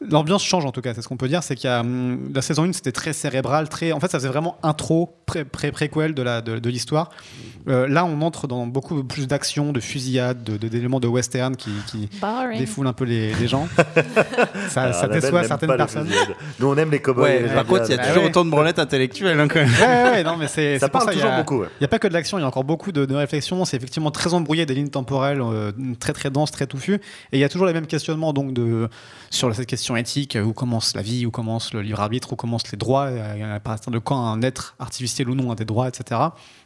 [0.08, 1.42] L'ambiance change en tout cas, c'est ce qu'on peut dire.
[1.42, 3.92] C'est qu'il y a hum, la saison 1, c'était très cérébral, très.
[3.92, 7.10] En fait, ça faisait vraiment intro, pré- pré- préquel de la de, de l'histoire.
[7.68, 11.56] Euh, là, on entre dans beaucoup plus d'action, de fusillade, de- de- d'éléments de, western
[11.56, 12.08] qui, qui
[12.58, 13.66] défoulent un peu les, les gens.
[14.68, 16.08] ça, Alors, ça Annabelle déçoit certaines personnes.
[16.60, 17.22] Nous, on aime les cowboys.
[17.42, 18.28] Ouais, par contre, il y a toujours ouais.
[18.28, 19.38] autant de branlettes intellectuelles.
[19.40, 19.70] hein, quand même.
[19.70, 21.60] Ouais, ouais, ouais, non, mais c'est Ça c'est parle y toujours a- beaucoup.
[21.60, 21.68] ouais.
[21.80, 23.64] Il n'y a pas que de l'action, il y a encore beaucoup de, de réflexion.
[23.64, 26.94] C'est effectivement très embrouillé, des lignes temporelles euh, très très denses, très touffues.
[27.32, 28.88] Et il y a toujours les mêmes donc de,
[29.30, 32.70] sur cette question éthique où commence la vie, où commence le libre arbitre, où commencent
[32.70, 35.88] les droits, euh, à partir de quand un être artificiel ou non a des droits,
[35.88, 36.20] etc.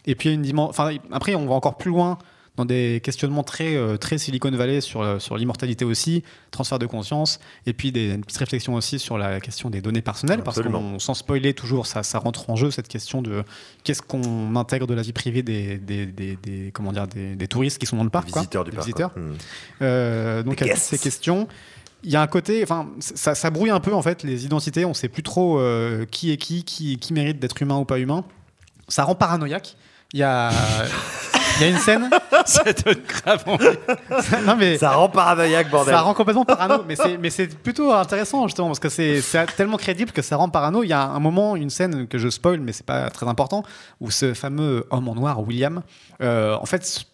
[0.07, 0.85] Et puis une dimension.
[1.12, 2.18] Après, on va encore plus loin
[2.58, 6.86] dans des questionnements très, euh, très Silicon Valley sur, euh, sur l'immortalité aussi, transfert de
[6.86, 10.80] conscience, et puis des une petite réflexion aussi sur la question des données personnelles, Absolument.
[10.80, 13.44] parce qu'on, sans spoiler toujours, ça, ça rentre en jeu cette question de
[13.84, 17.48] qu'est-ce qu'on intègre de la vie privée des, des, des- des- comment dire, des, des
[17.48, 18.30] touristes qui sont dans le parc.
[18.30, 18.86] Quoi, visiteurs du des parc.
[18.86, 19.10] visiteurs.
[19.16, 19.34] Hmm.
[19.82, 21.48] Euh, donc Des ces questions.
[22.04, 24.84] Il y a un côté, enfin, ça, ça brouille un peu en fait les identités.
[24.84, 27.98] On sait plus trop euh, qui est qui, qui, qui mérite d'être humain ou pas
[27.98, 28.24] humain.
[28.88, 29.76] Ça rend paranoïaque.
[30.14, 30.50] Il y a,
[31.58, 32.10] il y a une scène.
[32.46, 34.46] Ça donne grave envie.
[34.46, 35.94] non mais Ça rend paranoïaque, bordel.
[35.94, 39.20] ça rend complètement parano, mais c'est, plutôt intéressant justement parce que c'est,
[39.56, 40.82] tellement crédible que ça rend parano.
[40.82, 43.62] Il y a un moment, une scène que je spoil, mais c'est pas très important,
[44.00, 45.82] où ce fameux homme en noir, William,
[46.22, 47.04] euh, en fait,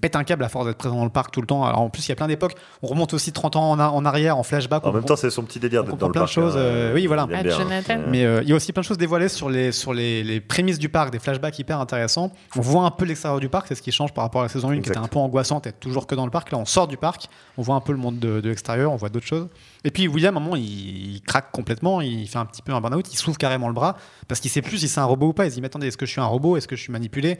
[0.00, 1.64] pète un câble à force d'être présent dans le parc tout le temps.
[1.64, 2.54] Alors en plus, il y a plein d'époques.
[2.82, 4.84] On remonte aussi 30 ans en, a- en arrière, en flashback.
[4.84, 6.32] En on- même temps, c'est son petit délire d'être dans le plein de parc.
[6.32, 6.60] choses, hein.
[6.60, 7.26] euh, oui, voilà.
[7.26, 8.00] Bien, hein.
[8.08, 10.40] Mais euh, il y a aussi plein de choses dévoilées sur les, sur les, les
[10.40, 12.32] prémices du parc, des flashbacks hyper intéressants.
[12.56, 14.48] On voit un peu l'extérieur du parc, c'est ce qui change par rapport à la
[14.48, 16.50] saison 1 qui était un peu angoissante, être toujours que dans le parc.
[16.50, 18.96] Là, on sort du parc, on voit un peu le monde de, de l'extérieur, on
[18.96, 19.46] voit d'autres choses.
[19.84, 22.72] Et puis William, à un moment, il, il craque complètement, il fait un petit peu
[22.72, 25.28] un burn-out, il s'ouvre carrément le bras parce qu'il sait plus si c'est un robot
[25.28, 25.46] ou pas.
[25.46, 26.56] Il se dit, mais attendez, est-ce que je suis un robot?
[26.56, 27.38] Est-ce que je suis manipulé?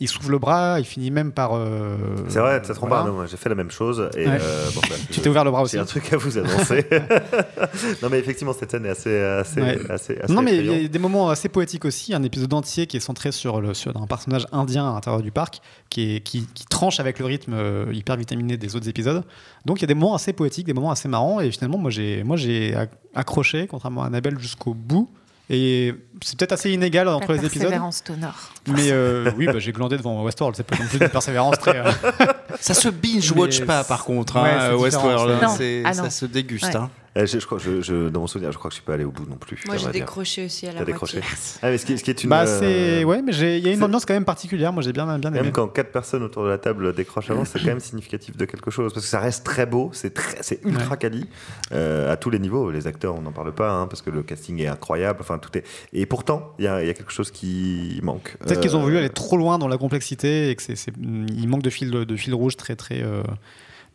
[0.00, 1.54] Il s'ouvre le bras, il finit même par.
[1.56, 1.96] euh,
[2.28, 3.10] C'est vrai, ça rend voilà.
[3.10, 4.08] moi, J'ai fait la même chose.
[4.16, 4.38] Et, Ouais.
[4.40, 5.78] euh, bon, bah, Tu t'es ouvert le bras J'ai aussi.
[5.78, 6.86] un truc à vous annoncer.
[8.02, 9.78] non, mais effectivement, cette scène est assez, assez, Ouais.
[9.90, 12.14] assez, assez Non, mais il y a des moments assez poétiques aussi.
[12.14, 15.32] Un épisode entier qui est centré sur, le, sur un personnage indien à l'intérieur du
[15.32, 19.24] parc qui, est, qui, qui tranche avec le rythme euh, hyper vitaminé des autres épisodes.
[19.64, 21.40] Donc il y a des moments assez poétiques, des moments assez marrants.
[21.40, 22.76] Et finalement, moi j'ai j'ai
[23.16, 25.10] accroché, contrairement à Annabelle, jusqu'au bout.
[25.50, 27.62] Et c'est peut-être assez inégal entre les épisodes.
[27.70, 28.50] persévérance t'honore.
[28.66, 30.54] Mais euh, oui, bah, j'ai glandé devant Westworld.
[30.56, 31.78] C'est pas non plus une persévérance très.
[31.78, 31.90] euh,
[32.60, 35.42] Ça se binge-watch pas, par contre, ouais, hein, Westworld.
[35.42, 35.82] hein, Non.
[35.86, 36.64] Ah ça se déguste.
[36.64, 36.76] Ouais.
[36.76, 36.90] hein.
[37.18, 38.94] Euh, je, je crois, je, je- dans mon souvenir, je crois que je suis pas
[38.94, 39.60] allé au bout non plus.
[39.66, 41.20] Moi, j'ai décroché aussi à la moitié.
[41.62, 42.30] Ah, mais ce qui, ce qui est une.
[42.30, 42.58] bah, euh,
[43.00, 43.04] c'est.
[43.04, 44.72] Ouais, mais il y a une ambiance quand même particulière.
[44.72, 45.42] Moi j'ai bien, bien aimé.
[45.42, 48.44] Même quand quatre personnes autour de la table décrochent avant, c'est quand même significatif de
[48.44, 48.92] quelque chose.
[48.92, 50.96] Parce que ça reste très beau, c'est très- c'est ultra Ouais.
[50.98, 51.28] quali
[51.72, 52.70] euh, à tous les niveaux.
[52.70, 55.18] Les acteurs, on n'en parle pas, hein, parce que le casting est incroyable.
[55.20, 55.64] Enfin, tout est.
[55.92, 58.36] Et pourtant, il y, a il y a quelque chose qui manque.
[58.38, 61.62] Peut-être qu'ils ont voulu aller trop loin dans la complexité et que c'est, il manque
[61.62, 63.22] de fil, de fil rouge très très euh,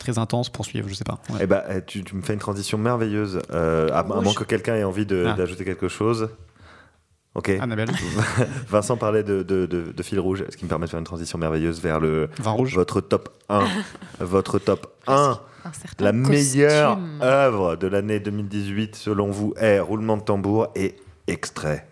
[0.04, 0.88] très intense pour suivre.
[0.90, 1.20] Je sais pas.
[1.30, 1.40] Ouais.
[1.42, 3.40] Eh ben, eh, tu, tu me fais une transition merveilleuse.
[3.52, 5.34] Euh, à, moins que quelqu'un ait envie de- Ah.
[5.34, 6.30] d'ajouter quelque chose.
[7.36, 7.50] Ok.
[7.50, 7.90] Annabelle,
[8.70, 11.06] Vincent parlait de, de, de- de fil rouge, ce qui me permet de faire une
[11.06, 12.76] transition merveilleuse vers le, vin rouge.
[12.76, 13.64] votre top 1.
[14.20, 15.40] votre top 1.
[15.66, 20.96] Un certain La meilleure œuvre de l'année 2018, selon vous, est roulement de tambour et
[21.28, 21.88] extrait.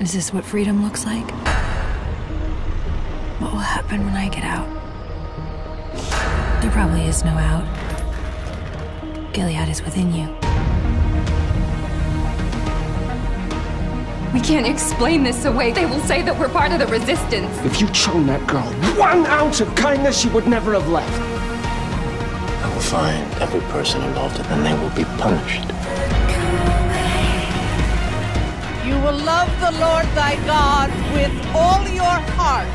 [0.00, 1.30] Is this what freedom looks like?
[3.40, 4.66] What will happen when I get out?
[6.66, 7.64] There probably is no out.
[9.32, 10.26] Gilead is within you.
[14.34, 15.70] We can't explain this away.
[15.70, 17.56] They will say that we're part of the resistance.
[17.64, 18.64] If you'd shown that girl
[18.98, 21.08] one ounce of kindness, she would never have left.
[22.64, 25.62] I will find every person involved and then they will be punished.
[28.84, 32.66] You will love the Lord thy God with all your heart,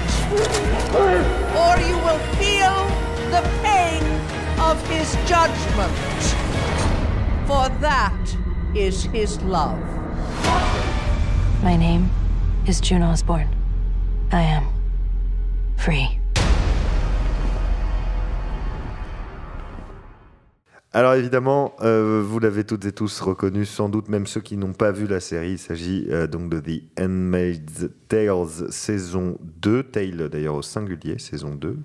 [1.59, 2.90] or you will feel
[4.59, 5.97] of his judgment.
[7.47, 8.37] For that
[8.75, 9.79] is his love.
[11.63, 12.09] My name
[12.65, 13.49] is June Osborne.
[14.31, 14.67] I am
[15.77, 16.20] free.
[20.93, 24.73] Alors évidemment, euh, vous l'avez toutes et tous reconnu, sans doute même ceux qui n'ont
[24.73, 25.51] pas vu la série.
[25.51, 31.55] Il s'agit euh, donc de The Handmaid's Tales saison 2, Tale d'ailleurs au singulier, saison
[31.55, 31.77] 2.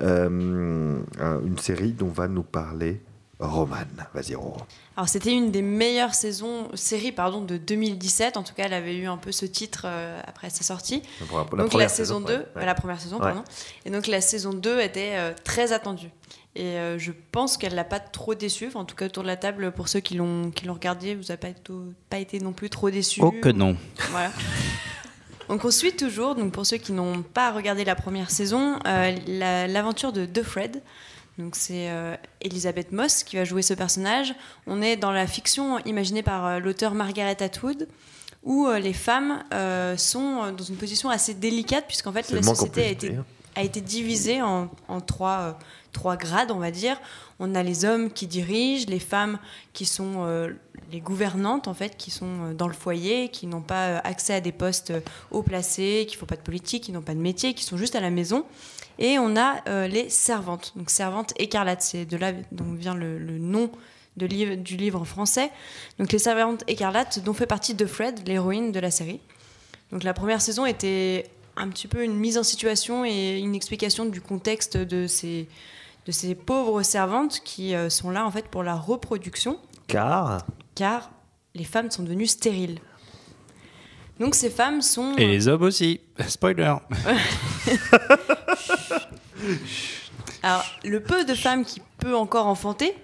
[0.00, 3.02] Euh, un- une série dont va nous parler
[3.46, 3.76] Roman.
[4.14, 4.58] Vas-y, Roro.
[4.96, 8.36] Alors c'était une des meilleures saisons, séries pardon, de 2017.
[8.36, 11.02] En tout cas, elle avait eu un peu ce titre euh, après sa sortie.
[11.32, 12.46] La- donc la saison 2, ouais.
[12.56, 13.22] euh, la première saison, Ouais.
[13.22, 13.44] pardon.
[13.84, 16.10] Et donc la saison 2 était euh, très attendue.
[16.56, 18.68] Et euh, je pense qu'elle l'a pas trop déçue.
[18.68, 21.16] Enfin, en tout cas, autour de la table, pour ceux qui l'ont qui l'ont regardé,
[21.16, 21.72] vous n'avez pas, été-
[22.08, 23.20] pas été non plus trop déçus.
[23.24, 23.76] Oh que non.
[24.10, 24.30] Voilà.
[25.48, 29.14] Donc on suit toujours, donc pour ceux qui n'ont pas regardé la première saison, euh,
[29.26, 30.80] la- l'aventure de De Fred.
[31.38, 34.34] Donc c'est euh, Elisabeth Moss qui va jouer ce personnage.
[34.66, 37.88] On est dans la fiction imaginée par euh, l'auteur Margaret Atwood,
[38.44, 39.42] où euh, les femmes
[39.96, 43.24] sont dans une position assez délicate, puisqu'en fait la société a puisse été, dire.
[43.56, 45.58] a été divisée en, en trois,
[45.92, 47.00] trois grades, on va dire.
[47.40, 49.38] On a les hommes qui dirigent, les femmes
[49.72, 50.26] qui sont
[50.92, 54.52] les gouvernantes, en fait, qui sont dans le foyer, qui n'ont pas accès à des
[54.52, 54.92] postes
[55.32, 57.96] haut placés, qui font pas de politique, qui n'ont pas de métier, qui sont juste
[57.96, 58.44] à la maison.
[58.98, 63.18] Et on a euh, les servantes, donc servantes écarlates, c'est de là dont vient le,
[63.18, 63.70] le nom
[64.16, 65.50] de livre, du livre en français.
[65.98, 69.20] Donc les servantes écarlates dont fait partie de Fred, l'héroïne de la série.
[69.90, 71.26] Donc la première saison était
[71.56, 75.48] un petit peu une mise en situation et une explication du contexte de ces,
[76.06, 81.10] de ces pauvres servantes qui euh, sont là en fait pour la reproduction Car car
[81.54, 82.80] les femmes sont devenues stériles.
[84.18, 85.14] Donc ces femmes sont...
[85.16, 86.00] Et les hommes aussi.
[86.28, 86.74] Spoiler.
[90.42, 92.94] Alors, le peu de femmes qui peut encore enfanter,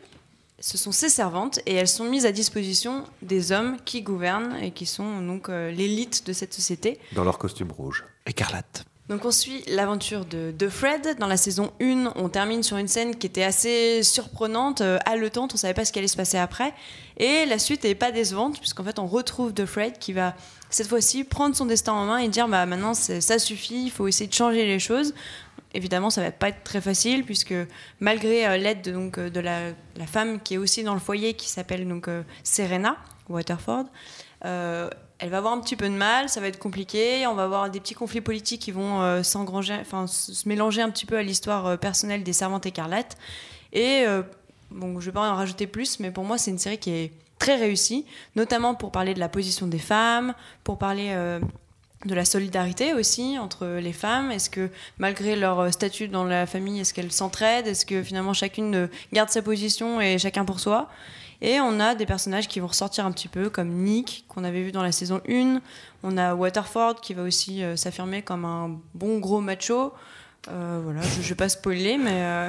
[0.60, 4.72] ce sont ces servantes et elles sont mises à disposition des hommes qui gouvernent et
[4.72, 7.00] qui sont donc euh, l'élite de cette société.
[7.12, 8.04] dans leur costume rouge.
[8.26, 8.84] Écarlate.
[9.10, 11.16] Donc on suit l'aventure de, de Fred.
[11.18, 15.52] Dans la saison 1, on termine sur une scène qui était assez surprenante, euh, haletante,
[15.52, 16.72] on savait pas ce qui allait se passer après.
[17.16, 20.36] Et la suite n'est pas décevante, puisqu'en fait on retrouve de Fred qui va
[20.70, 24.06] cette fois-ci prendre son destin en main et dire bah maintenant ça suffit, il faut
[24.06, 25.12] essayer de changer les choses.
[25.74, 27.54] Évidemment, ça va pas être très facile puisque
[28.00, 29.72] malgré euh, l'aide de, donc euh, de la,
[30.06, 32.96] femme qui est aussi dans le foyer, qui s'appelle donc euh, Serena
[33.28, 33.84] Waterford,
[34.42, 37.26] elle va avoir un petit peu de mal, ça va être compliqué.
[37.26, 41.04] On va avoir des petits conflits politiques qui vont euh, enfin se mélanger un petit
[41.04, 43.18] peu à l'histoire personnelle des servantes écarlates.
[43.74, 44.06] Et
[44.70, 47.12] bon, je vais pas en rajouter plus, mais pour moi, c'est une série qui est
[47.38, 51.14] très réussie, notamment pour parler de la position des femmes, pour parler
[52.06, 54.30] de la solidarité aussi entre les femmes.
[54.30, 57.66] Est-ce que malgré leur euh, statut dans la famille, est-ce qu'elles s'entraident?
[57.66, 60.88] Est-ce que finalement chacune euh, garde sa position et chacun pour soi?
[61.42, 64.62] Et on a des personnages qui vont ressortir un petit peu, comme Nick, qu'on avait
[64.62, 65.60] vu dans la saison 1.
[66.02, 69.92] On a Waterford qui va aussi euh, s'affirmer comme un bon gros macho.
[70.48, 72.48] Euh, voilà, je ne vais pas spoiler, mais euh,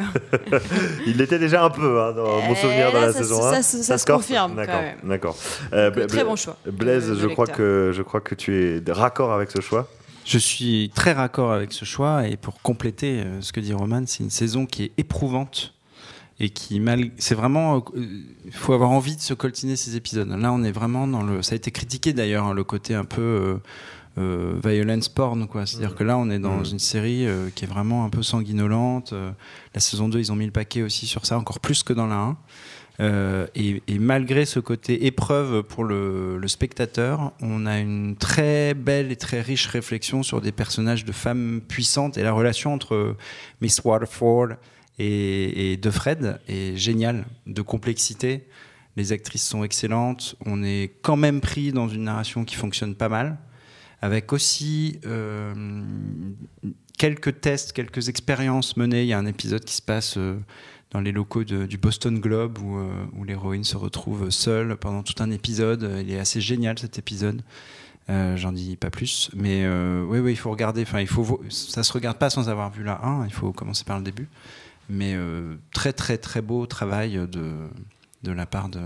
[1.05, 3.41] Il l'était déjà un peu hein, dans mon Eh, souvenir dans là, la ça saison
[3.41, 3.51] se- 1.
[3.51, 4.55] ça se- ça se corse confirme,
[5.03, 5.35] D'accord.
[5.73, 8.91] Euh, très bon choix Blaise, de- de je, crois que, je crois que tu es
[8.91, 9.89] raccord avec ce choix.
[10.25, 14.03] Je suis très raccord avec ce choix et pour compléter euh, ce que dit Roman,
[14.05, 15.73] c'est une saison qui est éprouvante
[16.39, 18.05] et qui mal c'est vraiment euh,
[18.45, 20.29] il faut avoir envie de se coltiner ces épisodes.
[20.29, 23.03] Là, on est vraiment dans le ça a été critiqué d'ailleurs hein, le côté un
[23.03, 23.59] peu
[24.17, 25.65] euh, violence porn quoi.
[25.65, 26.65] C'est-à-dire que là, on est dans Mhm.
[26.73, 29.13] une série euh, qui est vraiment un peu sanguinolente.
[29.13, 29.31] Euh,
[29.73, 32.07] la saison 2, ils ont mis le paquet aussi sur ça encore plus que dans
[32.07, 32.37] la 1.
[32.99, 38.73] Euh, et, et malgré ce côté épreuve pour le, le spectateur, on a une très
[38.73, 43.15] belle et très riche réflexion sur des personnages de femmes puissantes et la relation entre
[43.61, 44.49] Miss Waterford
[44.99, 48.45] et, et De Fred est géniale, de complexité.
[48.97, 50.35] Les actrices sont excellentes.
[50.45, 53.37] On est quand même pris dans une narration qui fonctionne pas mal,
[54.01, 55.53] avec aussi euh,
[56.97, 59.03] quelques tests, quelques expériences menées.
[59.03, 60.37] Il y a un épisode qui se passe euh,
[60.89, 65.21] dans les locaux du Boston Globe où, euh, où l'héroïne se retrouve seule pendant tout
[65.21, 65.97] un épisode.
[66.01, 67.41] Il est assez génial cet épisode.
[68.35, 70.81] J'en dis pas plus, mais oui, oui, il faut regarder.
[70.81, 73.25] Enfin, il faut, ça se regarde pas sans avoir vu la 1.
[73.25, 74.27] Il faut commencer par le début.
[74.89, 75.15] Mais
[75.73, 77.69] très, très, très beau travail de,
[78.23, 78.81] de la part de,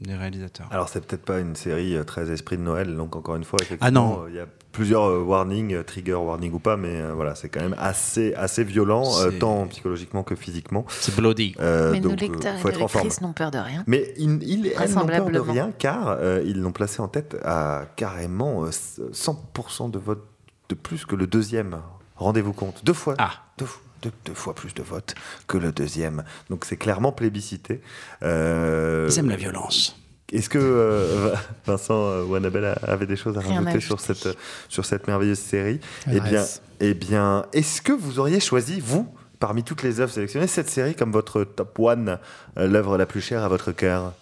[0.00, 0.68] des réalisateurs.
[0.70, 3.58] Alors, c'est peut-être pas une série euh, très esprit de Noël, donc encore une fois,
[3.62, 4.22] effectivement, Ah non.
[4.24, 7.60] euh, il y a plusieurs euh, warnings, trigger warning ou pas, mais voilà, c'est quand
[7.60, 10.84] même assez, assez violent, euh, tant psychologiquement que physiquement.
[10.88, 11.54] C'est bloody.
[11.58, 13.04] Euh, Mais nos donc, euh, lecteurs faut et être en forme.
[13.04, 13.82] lectrices n'ont peur de rien.
[13.88, 17.36] Mais ils, ils elles n'ont peur de rien car euh, ils l'ont placé en tête
[17.44, 20.24] à carrément euh, 100% de votes
[20.68, 21.78] de plus que le deuxième.
[22.16, 22.84] Rendez-vous compte.
[22.84, 23.14] Deux fois.
[23.18, 23.30] Ah.
[23.58, 23.66] Deux,
[24.02, 25.14] deux- deux fois plus de votes
[25.46, 26.24] que le deuxième.
[26.50, 27.80] Donc c'est clairement plébiscité.
[28.22, 29.96] Euh, Ils aiment la violence.
[30.32, 31.34] Est-ce que euh,
[31.66, 34.28] Vincent euh, Wanabel a- avait des choses à rajouter sur cette,
[34.68, 35.80] sur cette merveilleuse série?
[36.12, 36.44] Eh bien,
[36.80, 39.08] eh bien est-ce que vous auriez choisi, vous,
[39.40, 42.18] parmi toutes les œuvres sélectionnées, cette série comme votre top one,
[42.56, 44.12] l'œuvre la plus chère à votre cœur?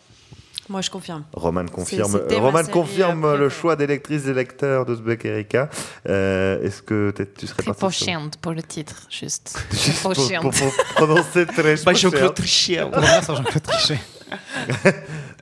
[0.69, 1.25] Moi je confirme.
[1.33, 5.69] Roman confirme, Roman série, confirme euh, le choix des lectrices et lecteurs d'Ouzbek Erika.
[6.09, 9.59] Euh, Est-ce que t'es- tu serais parti sur- Prépochante pour le titre, juste.
[9.73, 12.77] Juste pour, pour- pour prononcer très Pas Jean-Claude Trichet.
[12.79, 13.99] Jean-Claude Trichet.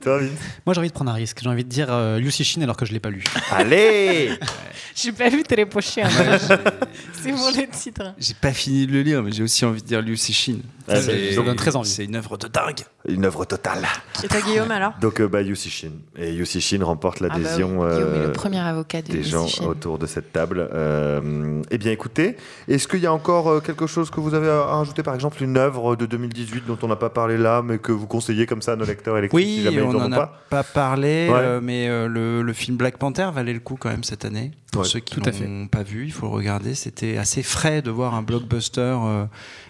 [0.03, 0.19] Toi,
[0.65, 1.39] Moi, j'ai envie de prendre un risque.
[1.41, 3.23] J'ai envie de dire euh, Liu Cixin alors que je l'ai pas lu.
[3.51, 4.31] Allez
[4.95, 6.05] J'ai pas vu Prépochante.
[7.21, 8.13] C'est pour le titre.
[8.19, 10.57] J'ai pas fini de le lire, mais j'ai aussi envie de dire Liu Cixin.
[10.87, 11.89] Ah, C'est- ça donne très envie.
[11.89, 12.81] C'est une œuvre de dingue.
[13.07, 13.85] Une œuvre totale.
[14.23, 14.93] Et toi Guillaume alors?
[15.01, 15.91] Donc, euh, bah, Yussi Shin.
[16.17, 19.47] Et Yussi Shin remporte Ah bah l'adhésion oui, euh, le premier avocat de des gens
[19.47, 19.65] Shin.
[19.65, 20.69] autour de cette table.
[20.73, 24.49] Euh, eh bien, écoutez, est-ce qu'il y a encore euh, quelque chose que vous avez
[24.49, 25.01] à rajouter?
[25.03, 28.07] Par exemple, une œuvre de 2018 dont on n'a pas parlé là, mais que vous
[28.07, 30.15] conseillez comme ça à nos lecteurs et lectrices si Oui, jamais ils on n'en a
[30.15, 30.41] pas?
[30.49, 31.35] pas, parlé, Ouais.
[31.39, 34.51] euh, mais euh, le, le film Black Panther valait le coup quand même cette année.
[34.71, 36.75] Pour Ouais, ceux qui l'ont pas vu, il faut le regarder.
[36.75, 39.25] C'était assez frais de voir un blockbuster euh,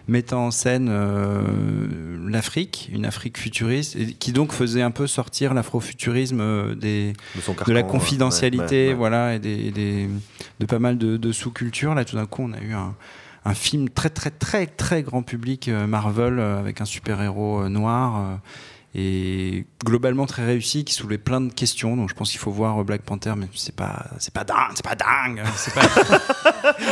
[0.07, 1.04] mettant en scène euh,
[2.27, 7.13] l'Afrique, une Afrique futuriste, et qui donc faisait un peu sortir l'afrofuturisme euh, des,
[7.67, 8.93] de, la confidentialité, ouais, ouais, ouais.
[8.95, 10.09] voilà, et des, des-
[10.59, 11.95] de pas mal de, de sous-cultures.
[11.95, 12.95] Là, tout d'un coup, on a eu un,
[13.45, 17.69] un film très, très, très, très grand public euh, Marvel euh, avec un super-héros euh,
[17.69, 18.39] noir.
[18.97, 21.97] Et globalement très réussi, qui soulevait plein de questions.
[21.97, 24.71] Donc je pense qu'il faut voir euh, Black Panther, mais c'est pas, c'est pas dingue,
[24.73, 25.81] c'est pas dingue, c'est pas,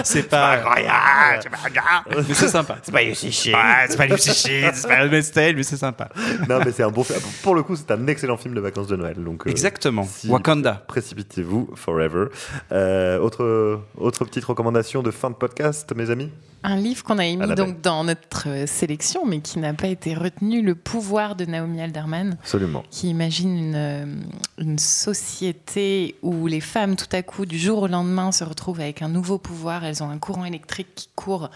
[0.04, 2.78] c'est pas incroyable, c'est pas dingue, mais c'est sympa.
[2.84, 6.10] C'est pas Lucy Shin, c'est pas Lucy Shin, c'est pas Style, mais c'est sympa.
[6.50, 7.22] non, mais c'est un bon film.
[7.42, 9.16] Pour le coup, c'est un excellent film de vacances de Noël.
[9.24, 10.08] Donc, euh, Exactement.
[10.28, 10.84] Wakanda.
[10.88, 12.26] Précipitez-vous, forever.
[12.74, 16.32] Euh, autre, autre petite recommandation de fin de podcast, mes amis?
[16.66, 19.74] Un livre qu'on a À émis la donc dans notre euh, sélection, mais qui n'a
[19.74, 22.84] pas été retenu, Le pouvoir de Naomi Alderman, Absolument.
[22.90, 24.06] qui imagine une, euh,
[24.58, 29.02] une société où les femmes, tout à coup, du jour au lendemain, se retrouvent avec
[29.02, 29.84] un nouveau pouvoir.
[29.84, 31.50] Elles ont un courant électrique qui court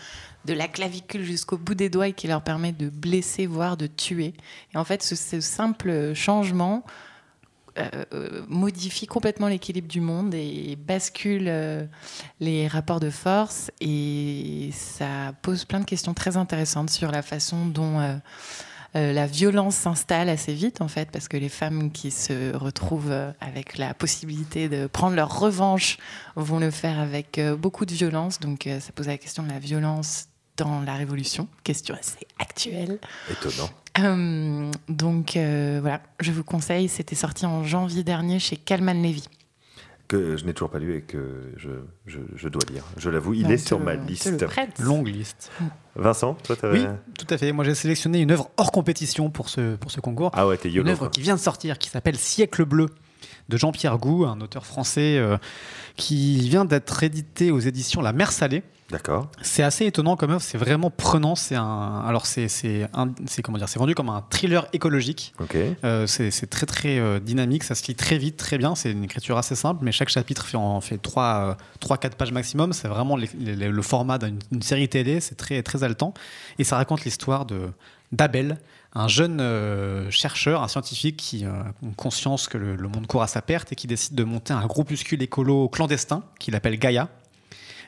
[0.46, 3.88] de la clavicule jusqu'au bout des doigts et qui leur permet de blesser, voire de
[3.88, 4.34] tuer.
[4.74, 6.84] Et en fait, ce, ce simple changement
[7.78, 11.86] euh, modifie complètement l'équilibre du monde et bascule euh,
[12.40, 13.72] les rapports de force.
[13.82, 18.16] Et ça pose plein de questions très intéressantes sur la façon dont euh,
[18.96, 23.12] euh, la violence s'installe assez vite, en fait, parce que les femmes qui se retrouvent
[23.12, 25.98] euh, avec la possibilité de prendre leur revanche
[26.36, 28.40] vont le faire avec euh, beaucoup de violence.
[28.40, 33.00] Donc, euh, ça pose la question de la violence dans la Révolution, question assez actuelle.
[33.32, 33.70] Étonnant.
[34.00, 39.28] Euh, donc euh, voilà, je vous conseille, c'était sorti en janvier dernier chez Kalman Levy.
[40.08, 41.70] Que je n'ai toujours pas lu et que je,
[42.06, 42.84] je, je dois lire.
[42.96, 44.46] Je l'avoue, il On est sur le- ma liste.
[44.80, 45.52] Longue liste.
[45.98, 46.86] Vincent, toi, t'avais- Oui,
[47.18, 47.52] tout à fait.
[47.52, 50.32] Moi, j'ai sélectionné une œuvre hors compétition pour ce, pour ce concours.
[50.34, 52.86] Ah ouais, t'es Une œuvre qui vient de sortir, qui s'appelle Siècle bleu,
[53.50, 55.38] de Jean-Pierre Gou, un auteur français euh,
[55.98, 58.64] qui vient d'être édité aux éditions La Mer Salée.
[58.90, 59.28] D'accord.
[59.42, 61.36] C'est assez étonnant comme œuvre, c'est vraiment prenant.
[61.36, 62.88] C'est un, alors c'est c'est
[63.44, 65.34] comment dire, c'est vendu comme un thriller écologique.
[65.42, 65.58] Ok.
[65.84, 68.76] Euh, c'est c'est très très euh, dynamique, ça se lit très vite, très bien.
[68.76, 71.58] C'est une écriture assez simple, mais chaque chapitre fait en fait 3
[72.00, 72.72] 4 pages maximum.
[72.72, 75.20] C'est vraiment les- les- le format d'une série télé.
[75.20, 76.14] C'est très très haletant
[76.58, 77.70] et ça raconte l'histoire de
[78.14, 78.58] d'Abel,
[78.94, 83.22] un jeune euh, chercheur, un scientifique qui euh, a conscience que le, le monde court
[83.22, 87.10] à sa perte et qui décide de monter un groupuscule écolo clandestin qu'il appelle Gaïa.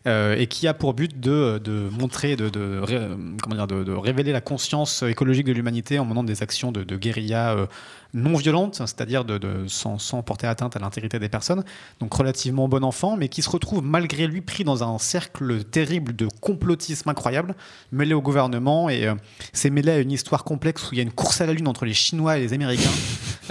[0.08, 1.60] Euh, et qui a pour but de,
[1.92, 6.84] montrer, euh, de, de révéler la conscience écologique de l'humanité en menant des actions de,
[6.84, 7.66] de guérilla euh,
[8.14, 11.64] non violentes, c'est-à-dire de, de- sans, sans porter atteinte à l'intégrité des personnes.
[12.00, 16.16] Donc relativement bon enfant, mais qui se retrouve malgré lui pris dans un cercle terrible
[16.16, 17.56] de complotisme incroyable,
[17.92, 19.14] mêlé au gouvernement et euh,
[19.54, 21.68] c'est mêlé à une histoire complexe où il y a une course à la lune
[21.68, 22.90] entre les Chinois et les Américains.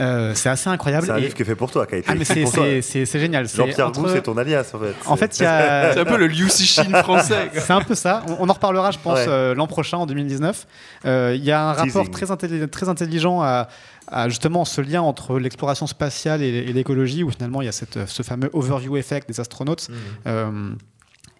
[0.00, 1.06] Euh, c'est assez incroyable.
[1.06, 2.52] C'est un Et- livre qui est fait pour toi, qui a été Ah, c'est- pour
[2.52, 2.62] toi.
[2.66, 3.48] c'est c'est- c'est génial.
[3.48, 4.94] Jean-Pierre entre- Gou, c'est ton alias, en fait.
[5.06, 5.92] En fait, il y a.
[5.94, 7.50] C'est un peu le Liu Cixin français.
[7.52, 8.22] C'est un peu ça.
[8.28, 9.26] On, on en reparlera, je pense, Ouais.
[9.26, 10.68] euh, l'an prochain, en 2019.
[11.04, 13.66] Euh, Il y a un rapport très, intelli- très intelligent à,
[14.10, 17.72] à justement ce lien entre l'exploration spatiale et, et l'écologie, où finalement il y a
[17.72, 19.88] cette, ce fameux overview effect des astronautes.
[20.26, 20.70] Euh,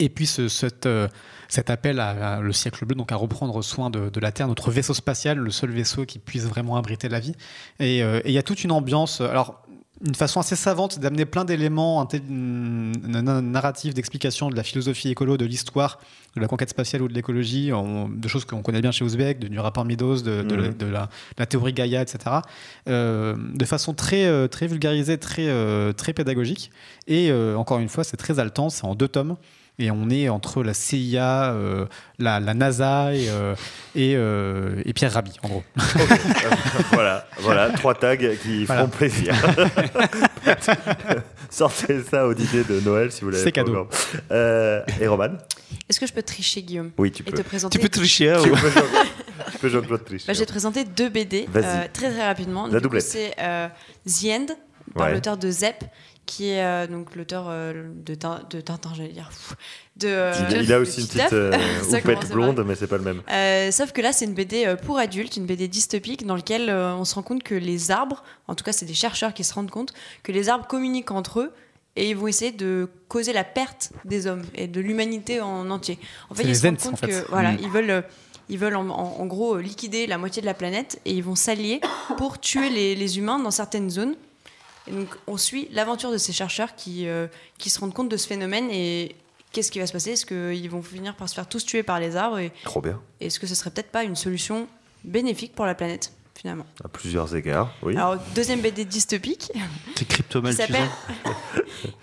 [0.00, 1.08] et puis ce- cette, euh,
[1.48, 4.46] cet appel à, à le siècle bleu, donc à reprendre soin de, de la Terre,
[4.46, 7.34] notre vaisseau spatial, le seul vaisseau qui puisse vraiment abriter la vie.
[7.80, 9.20] Et euh, et il y a toute une ambiance.
[9.20, 9.62] Alors,
[10.06, 12.06] une façon assez savante d'amener plein d'éléments
[13.08, 15.98] narratifs d'explication de la philosophie écolo, de l'histoire,
[16.36, 19.48] de la conquête spatiale ou de l'écologie, de choses qu'on connaît bien chez Ouzbek, de-
[19.48, 20.74] du rapport Meadows, de, de la, Mhm.
[20.76, 22.18] de la- de la théorie Gaïa, etc.
[22.88, 26.70] euh, de façon très, euh, très vulgarisée, très, euh, très pédagogique.
[27.06, 29.36] Et euh, encore une fois, c'est très haletant, c'est en deux tomes.
[29.80, 31.86] Et on est entre la CIA, euh,
[32.18, 33.54] la, la NASA et, euh,
[33.94, 35.62] et, euh, et Pierre Rabhi, en gros.
[36.92, 38.88] voilà, voilà, trois tags qui Voilà.
[38.88, 39.34] feront plaisir.
[41.50, 43.88] Sortez ça au dîner de Noël si vous l'avez C'est cadeau.
[44.30, 45.28] Euh, et Roman?
[45.88, 46.90] Est-ce que je peux tricher, Guillaume?
[46.98, 47.38] Oui, tu Et peux.
[47.38, 48.36] te présenter Tu peux tricher.
[48.42, 48.70] Tu ou- peux
[49.52, 50.26] tu peux Jean-Claude Triche.
[50.26, 51.62] Bah, je vais te présenter deux BD euh,
[51.92, 52.66] très très rapidement.
[52.66, 53.02] La doublette.
[53.02, 53.68] C'est euh,
[54.06, 54.46] The End
[54.98, 55.14] par Ouais.
[55.14, 55.84] l'auteur de Zep,
[56.26, 59.28] qui est euh, donc l'auteur euh, de, Tin- de Tintin, j'allais dire.
[59.30, 59.56] Pff,
[59.96, 61.52] De, euh, Il, il a aussi une petite euh,
[61.94, 63.22] à blonde, mais c'est pas le même.
[63.30, 66.68] Euh, sauf que là, c'est une BD euh, pour adultes, une BD dystopique dans laquelle
[66.68, 69.42] euh, on se rend compte que les arbres, en tout cas, c'est des chercheurs qui
[69.44, 71.52] se rendent compte que les arbres communiquent entre eux
[71.96, 75.98] et ils vont essayer de causer la perte des hommes et de l'humanité en entier.
[76.30, 77.08] En fait, ils se rendent en compte fait.
[77.08, 77.58] que voilà, Mm.
[77.62, 78.02] ils veulent, euh,
[78.50, 81.24] ils veulent en, en- en gros euh, liquider la moitié de la planète et ils
[81.24, 81.80] vont s'allier
[82.18, 84.14] pour tuer les, les humains dans certaines zones.
[84.88, 87.26] Et donc, on suit l'aventure de ces chercheurs qui, euh,
[87.58, 89.14] qui se rendent compte de ce phénomène et
[89.52, 90.12] qu'est-ce qui va se passer?
[90.12, 93.00] Est-ce qu'ils vont finir par se faire tous tuer par les arbres et Trop bien.
[93.20, 94.66] est-ce que ce serait peut-être pas une solution
[95.04, 96.64] bénéfique pour la planète finalement?
[96.84, 97.96] À plusieurs égards, oui.
[97.96, 99.50] Alors deuxième BD dystopique
[100.08, 100.66] cryptomaltusant.
[100.66, 100.88] s'appelle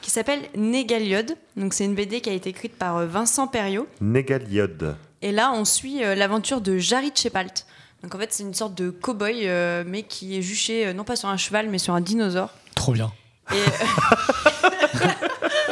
[0.01, 1.35] qui s'appelle Négaliode.
[1.55, 4.95] Donc c'est une BD qui a été écrite par euh, Vincent Perriot Négaliode.
[5.21, 7.65] et là on suit euh, l'aventure de Jarit Shepalt.
[8.03, 11.03] Donc en fait c'est une sorte de cow-boy euh, mais qui est juché euh, non
[11.03, 12.49] pas sur un cheval mais sur un dinosaure.
[12.75, 13.11] Trop bien.
[13.51, 13.55] Et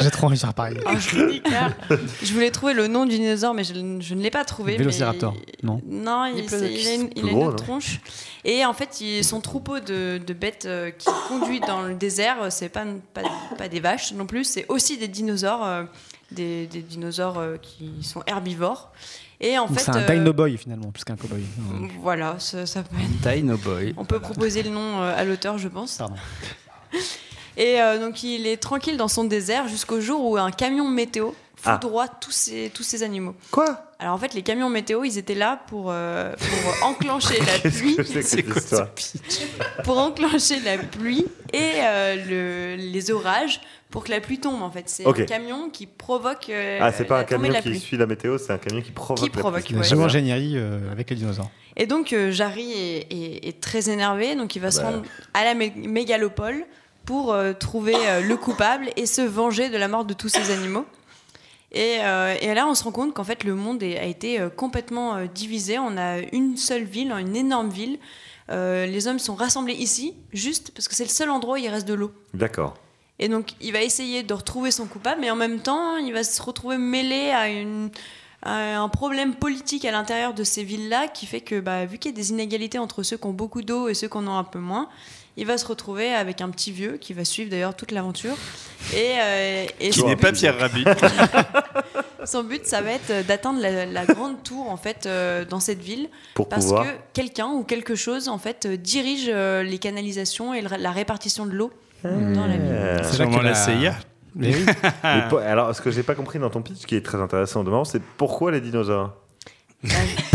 [0.02, 0.78] J'ai trop envie de faire pareil.
[0.86, 4.76] Oh, je voulais trouver le nom du dinosaure, mais je, je ne l'ai pas trouvé.
[4.76, 8.00] Vélociraptor, mais- non Non, il, il a une, il a une gros, autre non tronche.
[8.44, 12.44] Et en fait, il- son troupeau de, de bêtes euh, qui conduit dans le désert,
[12.44, 13.22] euh, c'est pas, pas,
[13.58, 15.84] pas des vaches non plus, c'est aussi des dinosaures, euh,
[16.32, 18.92] des, des dinosaures euh, qui sont herbivores.
[19.40, 21.42] Et en fait, c'est un euh, dino boy finalement, plus qu'un cowboy.
[21.42, 23.94] Euh, voilà, ça, ça peut être Dino Boy.
[23.98, 25.98] on peut proposer le nom euh, à l'auteur, je pense.
[25.98, 26.16] Pardon.
[27.58, 31.32] Et euh, donc il est tranquille dans son désert jusqu'au jour où un camion météo
[31.66, 31.74] Ah.
[31.80, 33.36] foudroie tous ces, tous ces animaux.
[33.52, 33.86] Quoi?
[34.00, 37.96] Alors en fait, les camions météo, ils étaient là pour, euh, pour enclencher la pluie,
[37.96, 38.90] que c'est que quoi
[39.86, 44.62] pour enclencher la pluie et euh, le- les orages pour que la pluie tombe.
[44.62, 45.20] En fait, c'est Ok.
[45.20, 46.50] un camion qui provoque.
[46.50, 47.80] euh, Ah, c'est pas la un camion qui pluie.
[47.80, 49.20] suit la météo, c'est un camion qui provoque.
[49.30, 49.76] Qui la provoque, pluie.
[49.76, 49.82] ouais.
[49.82, 51.50] La géo-ingénierie euh, avec les dinosaures.
[51.78, 54.88] Et donc, euh, Jarry est, est- est très énervé, donc il va se Bah.
[54.90, 56.66] rendre à la mé- mégalopole
[57.06, 60.52] pour euh, trouver euh, le coupable et se venger de la mort de tous ces
[60.52, 60.86] animaux.
[61.72, 65.26] Et, euh, et là, on se rend compte qu'en fait, le monde a été complètement
[65.26, 65.80] divisé.
[65.80, 67.98] On a une seule ville, une énorme ville.
[68.50, 71.70] Euh, les hommes sont rassemblés ici, juste parce que c'est le seul endroit où il
[71.70, 72.12] reste de l'eau.
[72.34, 72.76] D'accord.
[73.20, 76.24] Et donc, il va essayer de retrouver son coupable, mais en même temps, il va
[76.24, 77.90] se retrouver mêlé à, une,
[78.42, 82.12] à un problème politique à l'intérieur de ces villes-là qui fait que, bah, vu qu'il
[82.12, 84.38] y a des inégalités entre ceux qui ont beaucoup d'eau et ceux qui en ont
[84.38, 84.90] un peu moins,
[85.38, 88.36] il va se retrouver avec un petit vieux qui va suivre d'ailleurs toute l'aventure.
[88.94, 90.84] Et, euh, et Qui n'est pas Pierre Rabhi.
[92.26, 95.82] Son but, ça va être d'atteindre la, la grande tour en fait euh, dans cette
[95.82, 99.78] ville, Pour parce pouvoir- que quelqu'un ou quelque chose en fait euh, dirige euh, les
[99.78, 101.72] canalisations et le- la répartition de l'eau
[102.04, 103.02] dans la ville.
[103.04, 103.96] C'est sûrement la CIA.
[104.36, 104.66] Mais oui.
[105.04, 107.64] mais pour- alors, ce que j'ai pas compris dans ton pitch, qui est très intéressant
[107.64, 109.14] de c'est pourquoi les dinosaures?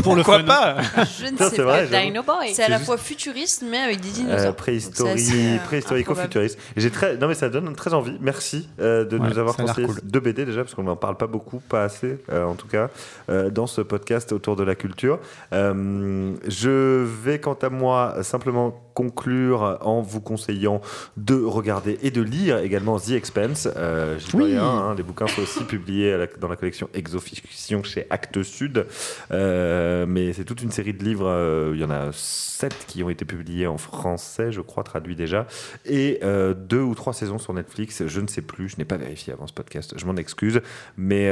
[0.03, 0.45] Pour le Pourquoi fun.
[0.45, 0.77] pas
[1.19, 1.63] Je ne Non, sais c'est pas.
[1.65, 2.05] vrai, j'avoue.
[2.07, 2.53] Dino Boy.
[2.55, 4.47] C'est à la juste- fois futuriste mais avec des dinosaures.
[4.49, 6.59] Donc, préhistorie, c'est assez, euh, préhistorico-futuriste.
[6.77, 8.17] Et J'ai très, non mais ça donne très envie.
[8.21, 10.01] Merci euh, de Ouais, nous avoir ça a l'air conseillé cool.
[10.05, 12.89] deux BD déjà parce qu'on n'en parle pas beaucoup, pas assez euh, en tout cas
[13.31, 15.19] euh, dans ce podcast autour de la culture.
[15.53, 20.81] Euh, je vais quant à moi simplement conclure en vous conseillant
[21.17, 23.69] de regarder et de lire également The Expense.
[23.77, 24.47] Euh, Oui.
[24.55, 28.87] rien, hein, les bouquins sont aussi publiés la- dans la collection Exofiction chez Actes Sud.
[29.31, 31.29] Euh, mais c'est toute une série de livres.
[31.29, 35.15] euh, il y en a sept qui ont été publiés en français, je crois, traduits
[35.15, 35.47] déjà,
[35.87, 38.05] et euh, deux ou trois saisons sur Netflix.
[38.07, 38.69] Je ne sais plus.
[38.69, 39.95] Je n'ai pas vérifié avant ce podcast.
[39.97, 40.61] Je m'en excuse,
[40.97, 41.31] mais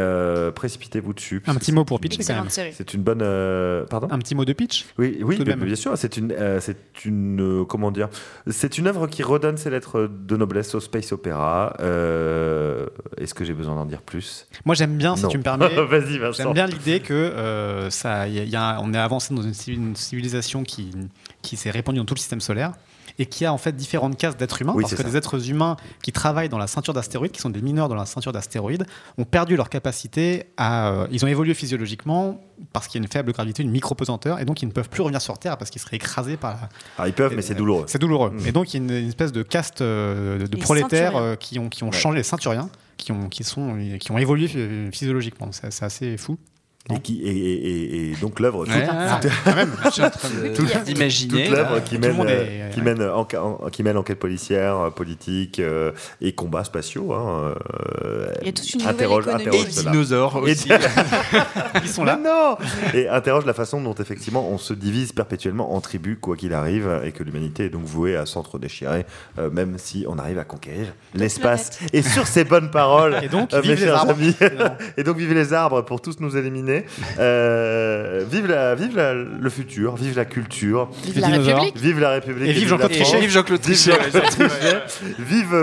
[0.54, 1.42] précitez-vous dessus.
[1.48, 2.48] Un petit mot pour quand même.
[2.48, 2.72] série.
[2.72, 3.24] C'est une bonne.
[3.90, 4.06] pardon?
[4.12, 5.98] Un petit mot de pitch Oui, oui, bien, bien sûr.
[5.98, 8.08] C'est une, c'est une, euh, comment dire,
[8.48, 11.74] c'est une œuvre qui redonne ses lettres de noblesse au space opéra.
[11.80, 12.86] Euh,
[13.18, 14.46] Est-ce que j'ai besoin d'en dire plus?
[14.64, 15.28] Moi j'aime bien, si Non.
[15.28, 15.68] tu me permets.
[15.86, 16.42] Vas-y, Vincent.
[16.42, 19.96] J'aime bien l'idée que euh, ça, y a- y a- on est avancé dans une
[19.96, 20.90] civilisation qui,
[21.42, 22.72] qui s'est répandue dans tout le système solaire
[23.18, 25.08] et qui a en fait différentes cases d'êtres humains Oui, parce que ça.
[25.08, 28.06] des êtres humains qui travaillent dans la ceinture d'astéroïdes, qui sont des mineurs dans la
[28.06, 28.86] ceinture d'astéroïdes,
[29.18, 32.40] ont perdu leur capacité à, euh, ils ont évolué physiologiquement
[32.72, 35.02] parce qu'il y a une faible gravité, une micro-pesanteur et donc ils ne peuvent plus
[35.02, 37.84] revenir sur Terre parce qu'ils seraient écrasés par la, Ah, ils peuvent, mais c'est douloureux.
[37.86, 38.30] c'est douloureux.
[38.30, 38.46] Mm.
[38.46, 41.36] Et donc, il y a une, une espèce de caste euh, de Les prolétaires euh,
[41.36, 41.92] qui ont, qui ont Ouais.
[41.96, 45.50] changé, les ceinturiens, qui ont, qui, sont, qui ont évolué euh, physiologiquement.
[45.52, 46.38] C'est assez fou.
[46.94, 48.86] Et, qui, et, et- et- et donc l'œuvre, Ouais.
[49.44, 49.72] Quand même.
[49.86, 51.46] Je suis en train de- Toute- d'imaginer.
[51.46, 52.84] toute l'œuvre qui mène, euh, est- qui ouais.
[52.94, 57.12] mène en, en- qui mène enquête policière, euh, politique euh, et combats spatiaux.
[57.12, 57.54] hein,
[58.04, 60.68] euh, Il y a toute une nouvelle interroge- interroge Et dinosaures Et- aussi.
[61.82, 62.16] Ils sont là.
[62.22, 62.56] Mais non
[62.94, 67.00] Et interroge la façon dont effectivement on se divise perpétuellement en tribus, quoi qu'il arrive,
[67.04, 69.06] et que l'humanité est donc vouée à s'entre-déchirer,
[69.38, 71.78] euh, même si on arrive à conquérir l'espace.
[71.92, 74.12] Et sur ces bonnes paroles, Et donc, euh, vive mes les chers arbres.
[74.12, 74.34] amis,
[74.96, 76.75] et donc vive les arbres pour tous nous éliminer.
[77.18, 81.28] Euh, vive la, vive la- le futur, vive la culture, Vive la.
[81.28, 81.76] République.
[81.76, 82.48] vive la République.
[82.48, 82.90] Et vive la Jean-Claude.
[82.92, 83.20] Trichet.
[83.20, 83.92] Vive Jean-Claude Trichet.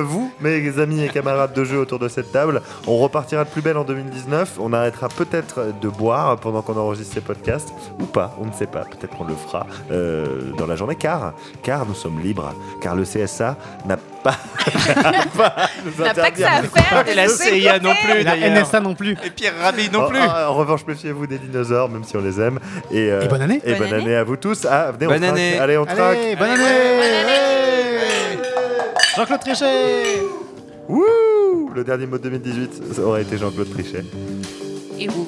[0.03, 2.61] Vous, mes amis et camarades de jeu autour de cette table.
[2.87, 4.57] On repartira de plus belle en 2019.
[4.59, 8.67] On arrêtera peut-être de boire pendant qu'on enregistre ces podcasts, ou pas, on ne sait
[8.67, 8.81] pas.
[8.85, 13.03] Peut-être qu'on le fera euh, dans la journée, car, car nous sommes libres, car le
[13.03, 14.35] CSA n'a pas, n'a pas,
[15.99, 17.07] N'a pas que ça à faire.
[17.07, 18.35] Et la CIA non plus, Et la.
[18.61, 19.11] NSA non plus.
[19.23, 20.19] Et Pierre Rabhi non en, plus.
[20.19, 22.59] en- en revanche, méfiez-vous des dinosaures, même si on les aime.
[22.91, 23.61] Et, euh, Et bonne année.
[23.63, 24.03] Et bonne, Bonne année.
[24.05, 24.15] année.
[24.15, 24.65] à vous tous.
[24.69, 25.31] Ah, venez, on Bonne traque.
[25.31, 25.59] année.
[25.59, 25.99] Allez, on traque.
[25.99, 26.63] Allez, bonne année
[29.15, 30.21] Jean-Claude Trichet
[30.89, 34.03] Wouh Le dernier mot de 2018 ça aurait été Jean-Claude Trichet.
[34.99, 35.27] Et vous?